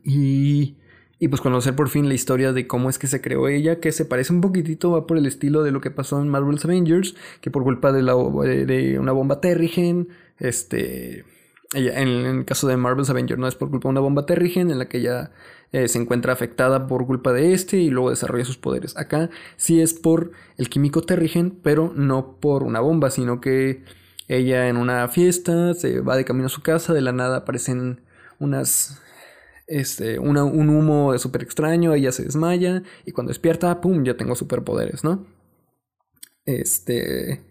[0.05, 0.77] Y,
[1.19, 3.91] y pues conocer por fin la historia de cómo es que se creó ella, que
[3.91, 7.15] se parece un poquitito, va por el estilo de lo que pasó en Marvel's Avengers,
[7.41, 11.25] que por culpa de, la, de una bomba Terrigen, este...
[11.71, 14.79] En, el caso de Marvel's Avengers no es por culpa de una bomba Terrigen en
[14.79, 15.29] la que ella
[15.71, 18.97] eh, se encuentra afectada por culpa de este y luego desarrolla sus poderes.
[18.97, 23.83] Acá sí es por el químico Terrigen, pero no por una bomba, sino que
[24.27, 28.01] ella en una fiesta se va de camino a su casa, de la nada aparecen
[28.39, 28.99] unas
[29.69, 35.03] este, un humo súper extraño, ella se desmaya y cuando despierta, ¡pum!, ya tengo superpoderes,
[35.03, 35.27] ¿no?
[36.45, 37.41] Este...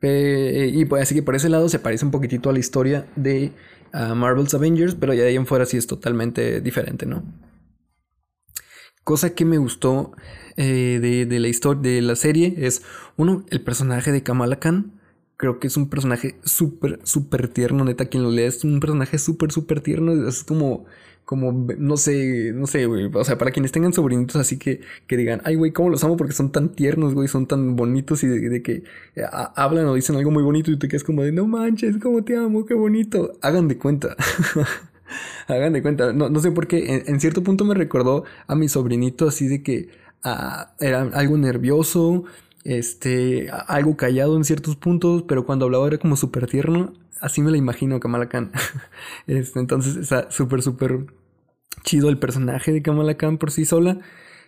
[0.00, 3.52] y pues así que por ese lado se parece un poquitito a la historia de
[3.92, 7.22] ah, Marvel's Avengers, pero ya de ahí en fuera sí es totalmente diferente, ¿no?
[9.04, 10.12] Cosa que me gustó
[10.56, 12.82] eh, de, de, la historia de la serie es,
[13.16, 14.95] uno, el personaje de Kamala Khan
[15.36, 19.18] creo que es un personaje súper, súper tierno, neta, quien lo lea es un personaje
[19.18, 20.86] súper, súper tierno, es como,
[21.24, 25.16] como, no sé, no sé, güey, o sea, para quienes tengan sobrinitos así que, que
[25.16, 26.16] digan, ay, güey, ¿cómo los amo?
[26.16, 28.84] Porque son tan tiernos, güey, son tan bonitos y de, que
[29.16, 29.24] eh,
[29.56, 32.36] hablan o dicen algo muy bonito y te quedas como de, no manches, cómo te
[32.36, 34.16] amo, qué bonito, hagan de cuenta.
[35.48, 38.68] hagan de cuenta, no, no sé por qué, en, cierto punto me recordó a mi
[38.68, 39.88] sobrinito así de que
[40.22, 42.24] ah, era algo nervioso,
[42.66, 46.92] este, algo callado en ciertos puntos, pero cuando hablaba era como súper tierno.
[47.20, 48.50] Así me la imagino Kamala Khan.
[49.26, 51.06] este, entonces está súper, súper
[51.84, 54.00] chido el personaje de Kamala Khan por sí sola.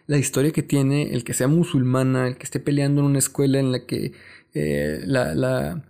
[0.07, 3.61] La historia que tiene, el que sea musulmana, el que esté peleando en una escuela
[3.61, 4.13] en la que
[4.55, 5.85] eh, la, la,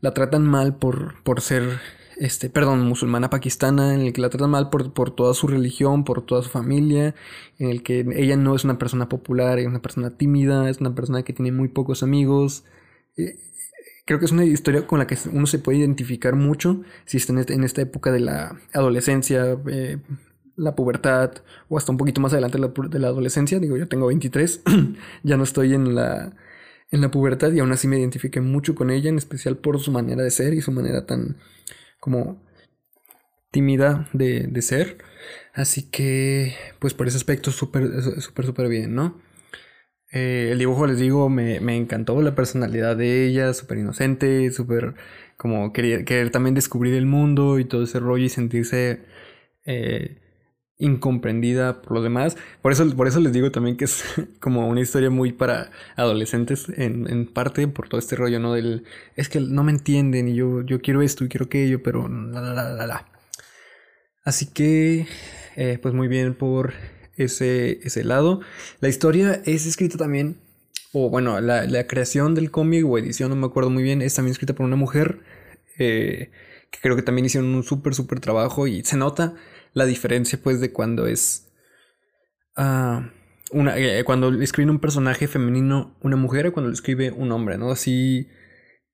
[0.00, 1.80] la, tratan mal por, por ser
[2.18, 6.04] este, perdón, musulmana pakistana, en el que la tratan mal por, por, toda su religión,
[6.04, 7.14] por toda su familia,
[7.58, 10.94] en el que ella no es una persona popular, es una persona tímida, es una
[10.94, 12.64] persona que tiene muy pocos amigos.
[13.16, 13.38] Eh,
[14.06, 17.32] creo que es una historia con la que uno se puede identificar mucho si está
[17.32, 19.98] en, este, esta época de la adolescencia, eh,
[20.56, 21.32] la pubertad,
[21.68, 23.58] o hasta un poquito más adelante de la, adolescencia.
[23.58, 24.62] Digo, yo tengo 23,
[25.22, 26.32] ya no estoy en la,
[26.90, 29.92] en la pubertad y aún así me identifiqué mucho con ella, en especial por su
[29.92, 31.36] manera de ser y su manera tan
[32.00, 32.42] como
[33.50, 34.98] tímida de, de ser.
[35.54, 39.20] Así que, pues por ese aspecto, súper, súper, súper bien, ¿no?
[40.12, 44.94] Eh, el dibujo, les digo, me, me, encantó la personalidad de ella, súper inocente, súper
[45.36, 49.00] como querer, querer, también descubrir el mundo y todo ese rollo y sentirse
[49.64, 50.20] eh,
[50.78, 52.36] incomprendida por los demás.
[52.62, 54.04] Por eso, por eso les digo también que es
[54.40, 58.52] como una historia muy para adolescentes en, en, parte, por todo este rollo, ¿no?
[58.52, 58.84] Del,
[59.16, 62.40] es que no me entienden y yo, yo quiero esto y quiero aquello, pero la,
[62.40, 63.06] la, la, la.
[64.24, 65.06] Así que,
[65.56, 66.74] eh, pues muy bien por
[67.16, 68.40] ese, ese lado.
[68.80, 70.36] La historia es escrita también,
[70.92, 74.14] o bueno, la, la creación del cómic o edición, no me acuerdo muy bien, es
[74.14, 75.20] también escrita por una mujer,
[75.78, 76.30] eh,
[76.70, 79.34] que creo que también hicieron un súper, súper trabajo y se nota
[79.76, 81.52] la diferencia pues de cuando es
[82.56, 83.02] uh,
[83.50, 87.58] una eh, cuando escribe un personaje femenino una mujer o cuando lo escribe un hombre,
[87.58, 87.70] ¿no?
[87.70, 88.26] Así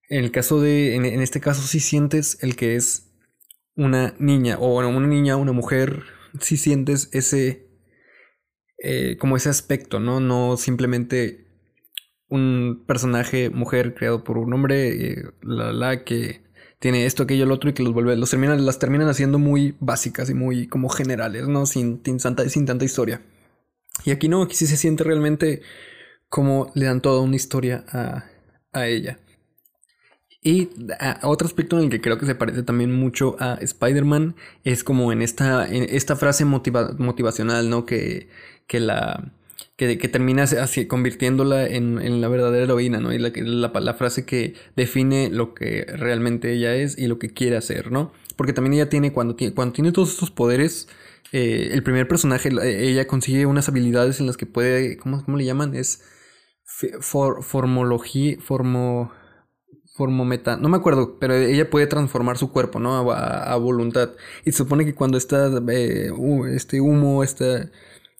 [0.09, 3.15] en el caso de en, este caso si sientes el que es
[3.77, 6.03] una niña o una niña, una mujer,
[6.41, 7.69] si sientes ese
[8.79, 10.19] eh, como ese aspecto, ¿no?
[10.19, 11.47] No simplemente
[12.27, 16.43] un personaje mujer creado por un hombre, eh, la la que
[16.83, 19.77] tiene esto, aquello, el otro y que los vuelve, los terminan, las terminan haciendo muy
[19.79, 21.65] básicas y muy como generales, ¿no?
[21.65, 23.23] Sin, sin, tanta, sin tanta historia.
[24.05, 25.63] Y aquí no, aquí sí se siente realmente
[26.29, 28.25] como le dan toda una historia a,
[28.73, 29.21] a ella.
[30.43, 30.71] Y
[31.23, 35.13] otro aspecto en el que creo que se parece también mucho a Spider-Man es como
[35.13, 37.87] en esta, en esta frase motivacional, ¿no?
[37.87, 38.29] Que,
[38.67, 39.33] que la
[39.77, 43.13] que, que terminas así convirtiéndola en, en, la verdadera heroína, ¿no?
[43.13, 47.31] Y la, la, la, frase que define lo que realmente ella es y lo que
[47.31, 48.13] quiere hacer, ¿no?
[48.37, 50.89] Porque también ella tiene, cuando tiene, cuando tiene todos estos poderes,
[51.33, 55.45] eh, el primer personaje, ella consigue unas habilidades en las que puede, ¿cómo, cómo le
[55.45, 55.75] llaman?
[55.75, 56.03] Es
[57.01, 59.13] for, formología, formo...
[59.95, 60.57] formó meta.
[60.57, 63.11] No me acuerdo, pero ella puede transformar su cuerpo, ¿no?
[63.13, 64.11] A, voluntad.
[64.45, 66.11] Y se supone que cuando está eh,
[66.51, 67.71] este humo, esta.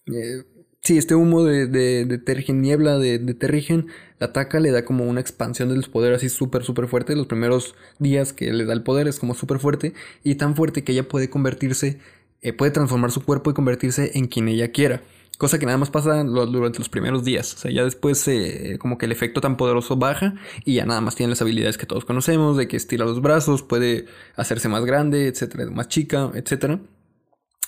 [0.05, 0.43] Eh,
[0.83, 3.87] sí, este humo de, de, de Terrigen, niebla de, de Terrigen,
[4.19, 7.15] la ataca, le da como una expansión de los poderes así súper, súper fuerte.
[7.15, 9.93] Los primeros días que le da el poder es como súper fuerte.
[10.23, 11.99] Y tan fuerte que ella puede convertirse,
[12.41, 15.01] eh, puede transformar su cuerpo y convertirse en quien ella quiera.
[15.37, 17.53] Cosa que nada más pasa durante los primeros días.
[17.55, 21.01] O sea, ya después eh, como que el efecto tan poderoso baja y ya nada
[21.01, 24.05] más tiene las habilidades que todos conocemos, de que estira los brazos, puede
[24.35, 26.79] hacerse más grande, etcétera, más chica, etcétera.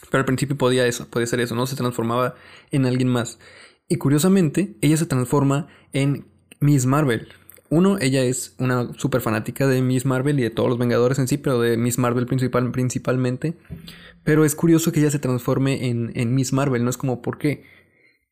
[0.09, 1.65] Pero al principio podía eso, podía ser eso, ¿no?
[1.67, 2.35] Se transformaba
[2.71, 3.39] en alguien más.
[3.87, 6.25] Y curiosamente, ella se transforma en
[6.59, 7.27] Miss Marvel.
[7.69, 11.27] Uno, ella es una súper fanática de Miss Marvel y de todos los Vengadores en
[11.27, 13.55] sí, pero de Miss Marvel principal, principalmente.
[14.23, 16.89] Pero es curioso que ella se transforme en, Miss Marvel, ¿no?
[16.89, 17.63] Es como, ¿por qué?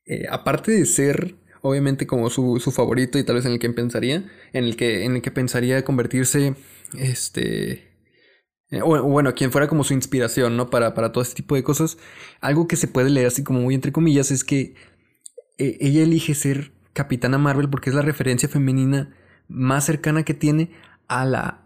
[0.06, 4.30] Eh, aparte de ser, obviamente, como su, favorito y tal vez en el que pensaría,
[4.54, 6.56] en el que, en el que pensaría convertirse,
[6.98, 7.93] este...
[8.70, 10.70] Eh, o, bueno, quien fuera como su inspiración, ¿no?
[10.70, 11.98] Para, para todo este tipo de cosas.
[12.42, 14.76] Algo que se puede leer así como muy entre comillas es que
[15.58, 19.16] eh, ella elige ser Capitana Marvel porque es la referencia femenina
[19.48, 20.72] más cercana que tiene
[21.08, 21.64] a la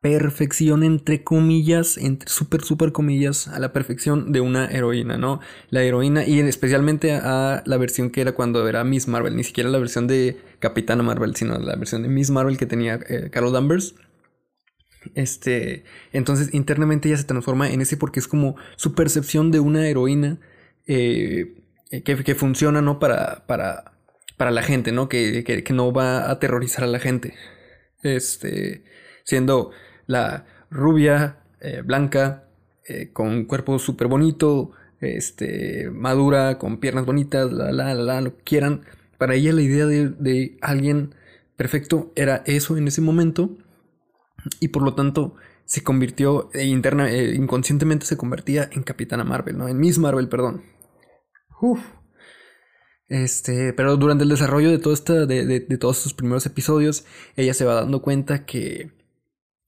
[0.00, 5.40] perfección entre comillas, entre super super comillas, a la perfección de una heroína, ¿no?
[5.70, 9.70] La heroína y especialmente a la versión que era cuando era Miss Marvel, ni siquiera
[9.70, 13.52] la versión de Capitana Marvel, sino la versión de Miss Marvel que tenía eh, Carol
[13.52, 13.94] Danvers.
[15.14, 19.86] Este, entonces internamente ella se transforma en ese porque es como su percepción de una
[19.88, 20.38] heroína
[20.86, 21.54] eh,
[21.90, 22.98] que, que, funciona, ¿no?
[22.98, 23.92] Para, para,
[24.36, 25.08] para la gente, ¿no?
[25.08, 27.34] Que, que, que no va a aterrorizar a la gente.
[28.02, 28.84] Este,
[29.24, 29.72] siendo
[30.06, 32.44] la rubia, eh, blanca,
[32.86, 38.44] eh, con cuerpo súper bonito, este, madura, con piernas bonitas, la, la, la, lo que
[38.44, 38.82] quieran.
[39.18, 41.14] Para ella la idea de, alguien
[41.56, 43.50] perfecto era eso en ese momento
[44.60, 45.34] y por lo tanto
[45.64, 49.68] se convirtió e interna, eh, inconscientemente se convertía en Capitana Marvel, ¿no?
[49.68, 50.62] En Miss Marvel, perdón.
[51.60, 51.80] Uf.
[53.08, 57.06] Este, pero durante el desarrollo de todo esta, de, de, de todos sus primeros episodios,
[57.36, 58.98] ella se va dando cuenta que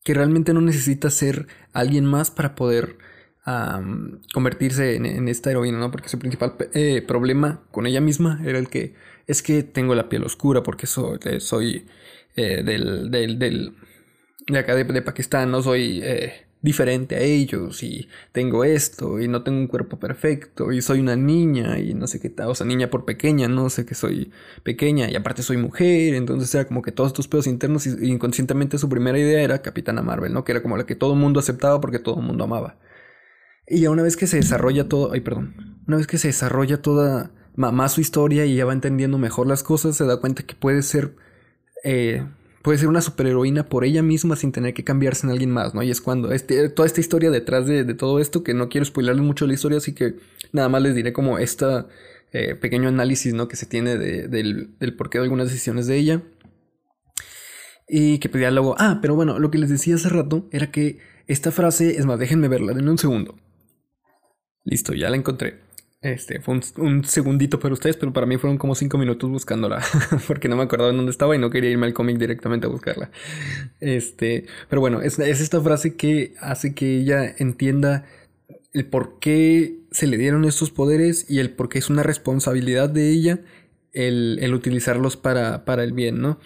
[0.04, 2.96] que realmente no necesita ser alguien más para poder
[4.32, 5.90] convertirse en, esta heroína, ¿no?
[5.90, 8.94] Porque su principal eh, problema con ella misma era el que
[9.26, 11.86] es que tengo la piel oscura porque soy, eh, soy
[12.36, 13.74] eh, del, del, del,
[14.52, 16.02] de acá de, de Pakistán, no soy
[16.62, 21.16] diferente a ellos y tengo esto y no tengo un cuerpo perfecto y soy una
[21.16, 24.30] niña y no sé qué tal, o sea, niña por pequeña, no sé que soy
[24.62, 28.78] pequeña y aparte soy mujer, entonces era como que todos estos pedos internos y inconscientemente
[28.78, 30.44] su primera idea era Capitana Marvel, ¿no?
[30.44, 32.78] Que era como la que todo mundo aceptaba porque todo el mundo amaba.
[33.66, 36.82] Y ya una vez que se desarrolla todo, ay, perdón, una vez que se desarrolla
[36.82, 40.54] toda más su historia y ya va entendiendo mejor las cosas, se da cuenta que
[40.54, 41.14] puede ser
[41.84, 42.26] eh,
[42.62, 45.82] puede ser una superheroína por ella misma sin tener que cambiarse en alguien más, ¿no?
[45.82, 49.24] Y es cuando este, toda esta historia detrás de, todo esto, que no quiero spoilerles
[49.24, 50.16] mucho la historia, así que
[50.52, 51.66] nada más les diré como este
[52.60, 53.48] pequeño análisis, ¿no?
[53.48, 56.22] Que se tiene del, del porqué de algunas decisiones de ella.
[57.88, 60.98] Y que pedía luego, ah, pero bueno, lo que les decía hace rato era que
[61.26, 63.36] esta frase, es más, déjenme verla, denme un segundo.
[64.64, 65.58] Listo, ya la encontré.
[66.02, 69.82] Este, fue un, segundito para ustedes, pero para mí fueron como cinco minutos buscándola,
[70.26, 72.70] porque no me acordaba en dónde estaba y no quería irme al cómic directamente a
[72.70, 73.10] buscarla.
[73.80, 78.06] Este, pero bueno, es, esta frase que hace que ella entienda
[78.72, 82.88] el por qué se le dieron estos poderes y el por qué es una responsabilidad
[82.88, 83.40] de ella
[83.92, 86.38] el, utilizarlos para, para, el bien, ¿no?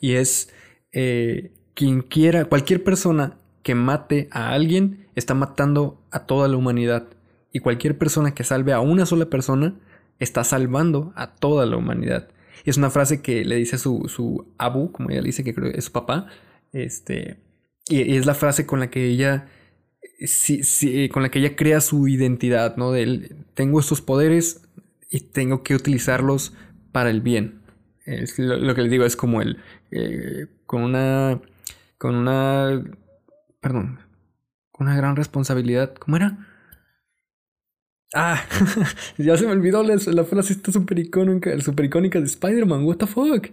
[0.00, 0.50] Y es
[0.92, 7.08] eh, quien quiera, cualquier persona que mate a alguien está matando a toda la humanidad
[7.52, 9.74] y cualquier persona que salve a una sola persona
[10.18, 12.28] está salvando a toda la humanidad.
[12.64, 15.72] Y es una frase que le dice su, su abu, como ella dice que creo
[15.72, 16.26] es su papá.
[16.72, 17.38] Este,
[17.88, 19.48] y, es la frase con la que ella
[20.20, 22.92] sí, con la que ella crea su identidad, ¿no?
[22.92, 24.62] De tengo estos poderes
[25.10, 26.52] y tengo que utilizarlos
[26.92, 27.60] para el bien.
[28.38, 29.58] Lo, que le digo es como el
[29.90, 31.40] eh, con una
[31.98, 32.82] con una
[33.60, 34.00] perdón,
[34.70, 35.94] con una gran responsabilidad.
[35.94, 36.49] ¿Cómo era?
[38.12, 38.44] Ah,
[39.18, 43.06] ya se me olvidó la, frase esta super icónica, super icónica de Spider-Man, what the
[43.06, 43.48] fuck.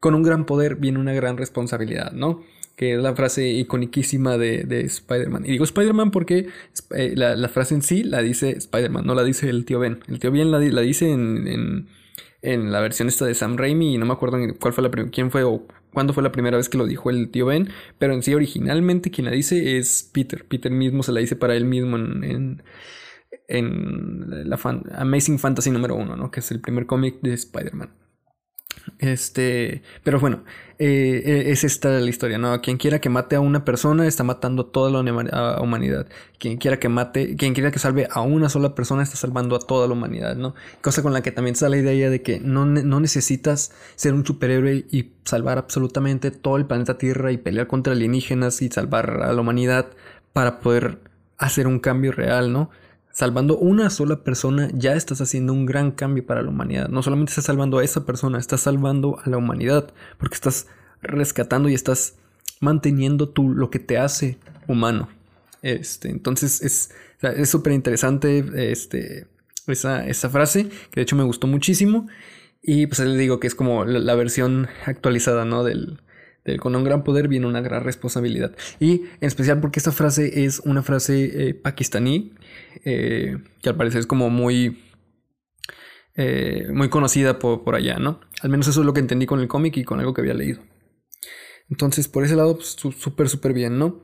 [0.00, 2.42] Con un gran poder viene una gran responsabilidad, ¿no?
[2.76, 5.44] Que es la frase iconiquísima de, de Spider-Man.
[5.44, 6.48] Y digo Spider-Man porque
[6.94, 10.00] eh, la, frase en sí la dice Spider-Man, no la dice el tío Ben.
[10.08, 11.88] El tío Ben la, la dice en,
[12.40, 15.30] en, la versión esta de Sam Raimi y no me acuerdo cuál fue la quién
[15.30, 17.68] fue o cuándo fue la primera vez que lo dijo el tío Ben.
[17.98, 20.46] Pero en sí originalmente quien la dice es Peter.
[20.46, 22.62] Peter mismo se la dice para él mismo en en
[23.48, 24.58] la
[24.98, 26.30] Amazing Fantasy número uno, ¿no?
[26.30, 27.90] Que es el primer cómic de Spider-Man.
[28.98, 30.44] Este, pero bueno,
[30.78, 32.60] eh, eh, es esta la historia, ¿no?
[32.60, 35.00] Quien quiera que mate a una persona está matando a toda la
[35.60, 36.06] humanidad.
[36.38, 39.60] Quien quiera que mate, quien quiera que salve a una sola persona está salvando a
[39.60, 40.54] toda la humanidad, ¿no?
[40.80, 44.24] Cosa con la que también está la idea de que no, no necesitas ser un
[44.24, 49.32] superhéroe y salvar absolutamente todo el planeta Tierra y pelear contra alienígenas y salvar a
[49.32, 49.90] la humanidad
[50.32, 50.98] para poder
[51.36, 52.70] hacer un cambio real, ¿no?
[53.18, 56.88] Salvando una sola persona ya estás haciendo un gran cambio para la humanidad.
[56.88, 60.68] No solamente estás salvando a esa persona, estás salvando a la humanidad porque estás
[61.02, 62.14] rescatando y estás
[62.60, 64.38] manteniendo tú lo que te hace
[64.68, 65.08] humano.
[65.62, 69.26] Este, entonces es súper interesante este,
[69.66, 72.06] esa, esa, frase, que de hecho me gustó muchísimo.
[72.62, 75.64] Y pues le digo que es como la, versión actualizada, ¿no?
[75.64, 75.98] Del,
[76.56, 78.56] con un gran poder viene una gran responsabilidad.
[78.80, 82.32] Y en especial porque esta frase es una frase eh, pakistaní
[82.84, 84.82] eh, que al parecer es como muy,
[86.16, 88.20] eh, muy conocida por, allá, ¿no?
[88.42, 90.34] Al menos eso es lo que entendí con el cómic y con algo que había
[90.34, 90.60] leído.
[91.70, 94.02] Entonces, por ese lado, pues, súper, súper bien, ¿no?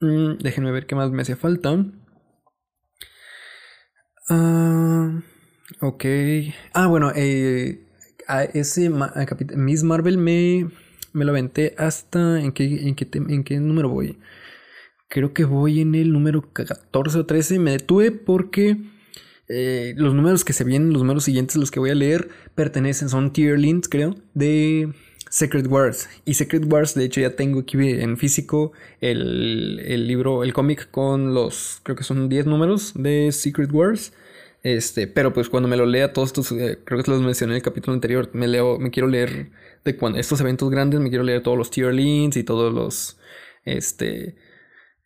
[0.00, 1.84] Mm, déjenme ver qué más me hacía falta.
[4.28, 5.20] Ah,
[5.80, 6.04] ok.
[6.72, 7.86] Ah, bueno, eh,
[8.54, 8.90] ese
[9.56, 10.70] Miss Marvel me,
[11.14, 12.40] me lo aventé hasta.
[12.40, 14.18] ¿En qué, en qué, en qué número voy?
[15.08, 17.58] Creo que voy en el número 14 o 13.
[17.58, 18.76] Me detuve porque
[19.48, 23.08] eh, los números que se vienen, los números siguientes, los que voy a leer, pertenecen,
[23.08, 24.92] son tier links, creo, de
[25.30, 26.08] Secret Wars.
[26.24, 30.90] Y Secret Wars, de hecho, ya tengo aquí en físico el, el libro, el cómic
[30.90, 34.12] con los, creo que son 10 números de Secret Wars.
[34.64, 37.56] Este, pero pues cuando me lo lea todos estos, eh, creo que los mencioné en
[37.56, 39.50] el capítulo anterior, me leo, me quiero leer
[39.84, 43.18] de cuando estos eventos grandes, me quiero leer todos los tier links y todos los,
[43.64, 44.36] este,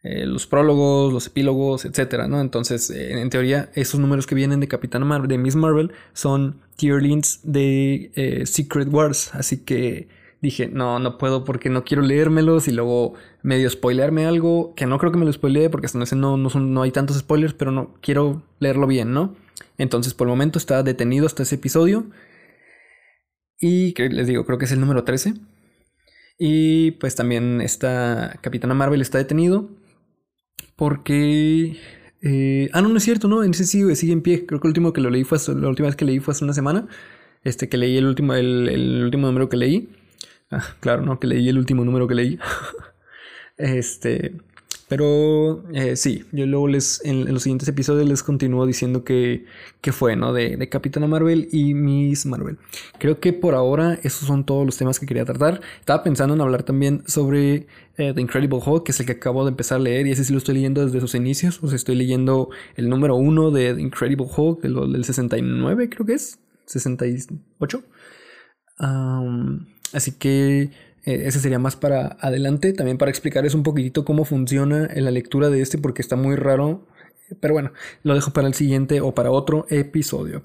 [0.02, 2.40] eh, los prólogos, los epílogos, etcétera, ¿no?
[2.40, 6.60] Entonces, eh, en teoría, esos números que vienen de Capitán Marvel, de Miss Marvel, son
[6.76, 9.34] tier links de eh, Secret Wars.
[9.34, 10.08] Así que
[10.40, 14.98] dije, no, no puedo porque no quiero leérmelos y luego medio spoilearme algo, que no
[14.98, 17.72] creo que me lo spoilee porque hasta no, no, son, no hay tantos spoilers, pero
[17.72, 19.34] no quiero leerlo bien, ¿no?
[19.78, 22.06] Entonces, por el momento está detenido hasta ese episodio.
[23.60, 25.34] Y les digo, creo que es el número 13.
[26.38, 29.68] Y pues también está Capitana Marvel está detenido.
[30.76, 31.76] Porque.
[32.22, 33.42] Eh, ah, no, no es cierto, no.
[33.42, 34.46] En ese sigue, sigue en pie.
[34.46, 35.38] Creo que el último que lo leí fue.
[35.56, 36.86] La última vez que leí fue hace una semana.
[37.44, 39.88] Este, que leí el último, el, el último número que leí.
[40.50, 42.38] Ah, claro, no, que leí el último número que leí.
[43.56, 44.34] este.
[44.88, 49.44] Pero eh, sí, yo luego les, en, los siguientes episodios les continúo diciendo que,
[49.82, 50.32] que fue, ¿no?
[50.32, 52.56] De, de, Capitana Marvel y Miss Marvel.
[52.98, 55.60] Creo que por ahora esos son todos los temas que quería tratar.
[55.78, 57.66] Estaba pensando en hablar también sobre
[57.98, 60.24] eh, The Incredible Hulk, que es el que acabo de empezar a leer y ese
[60.24, 61.62] sí lo estoy leyendo desde sus inicios.
[61.62, 66.06] O sea, estoy leyendo el número uno de The Incredible Hulk, del, del 69 creo
[66.06, 67.82] que es, 68.
[69.92, 70.70] así que
[71.04, 75.50] eh, ese sería más para adelante, también para explicarles un poquitito cómo funciona la lectura
[75.50, 76.86] de este, porque está muy raro.
[77.40, 77.72] Pero bueno,
[78.02, 80.42] lo dejo para el siguiente o para otro episodio.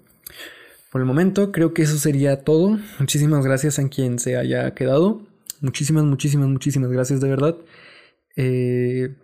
[0.91, 2.77] Por el momento, creo que eso sería todo.
[2.99, 5.25] Muchísimas gracias a quien se haya quedado.
[5.61, 7.55] Muchísimas, muchísimas, muchísimas gracias de verdad.
[8.35, 9.15] Eh,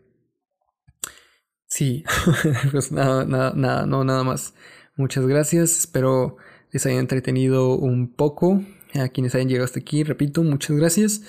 [1.67, 2.03] sí,
[2.71, 4.53] pues nada, nada, nada, no, nada más.
[4.95, 5.77] Muchas gracias.
[5.77, 6.37] Espero
[6.71, 8.63] les haya entretenido un poco
[8.93, 11.21] a quienes hayan llegado hasta aquí, repito, muchas gracias.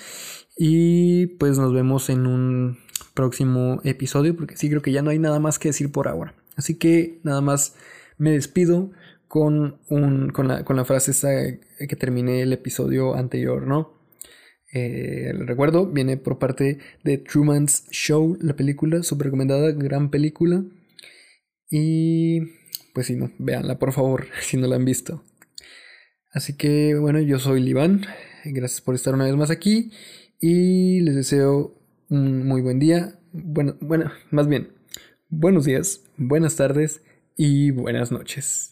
[0.57, 2.79] Y pues nos vemos en un
[3.13, 6.35] próximo episodio, porque sí creo que ya no hay nada más que decir por ahora.
[6.55, 7.75] Así que nada más
[8.17, 8.91] me despido
[9.27, 14.01] con, un, con, la, con la frase esa que terminé el episodio anterior, ¿no?
[14.73, 20.63] Eh, recuerdo viene por parte de Truman's Show, la película, súper recomendada, gran película.
[21.69, 22.41] Y
[22.93, 25.23] pues si no, véanla por favor, si no la han visto.
[26.31, 28.05] Así que bueno, yo soy Liván.
[28.45, 29.91] Gracias por estar una vez más aquí.
[30.39, 31.75] Y les deseo
[32.09, 33.19] un muy buen día.
[33.31, 34.73] Bueno, bueno, más bien,
[35.29, 37.01] buenos días, buenas tardes
[37.37, 38.70] y buenas noches.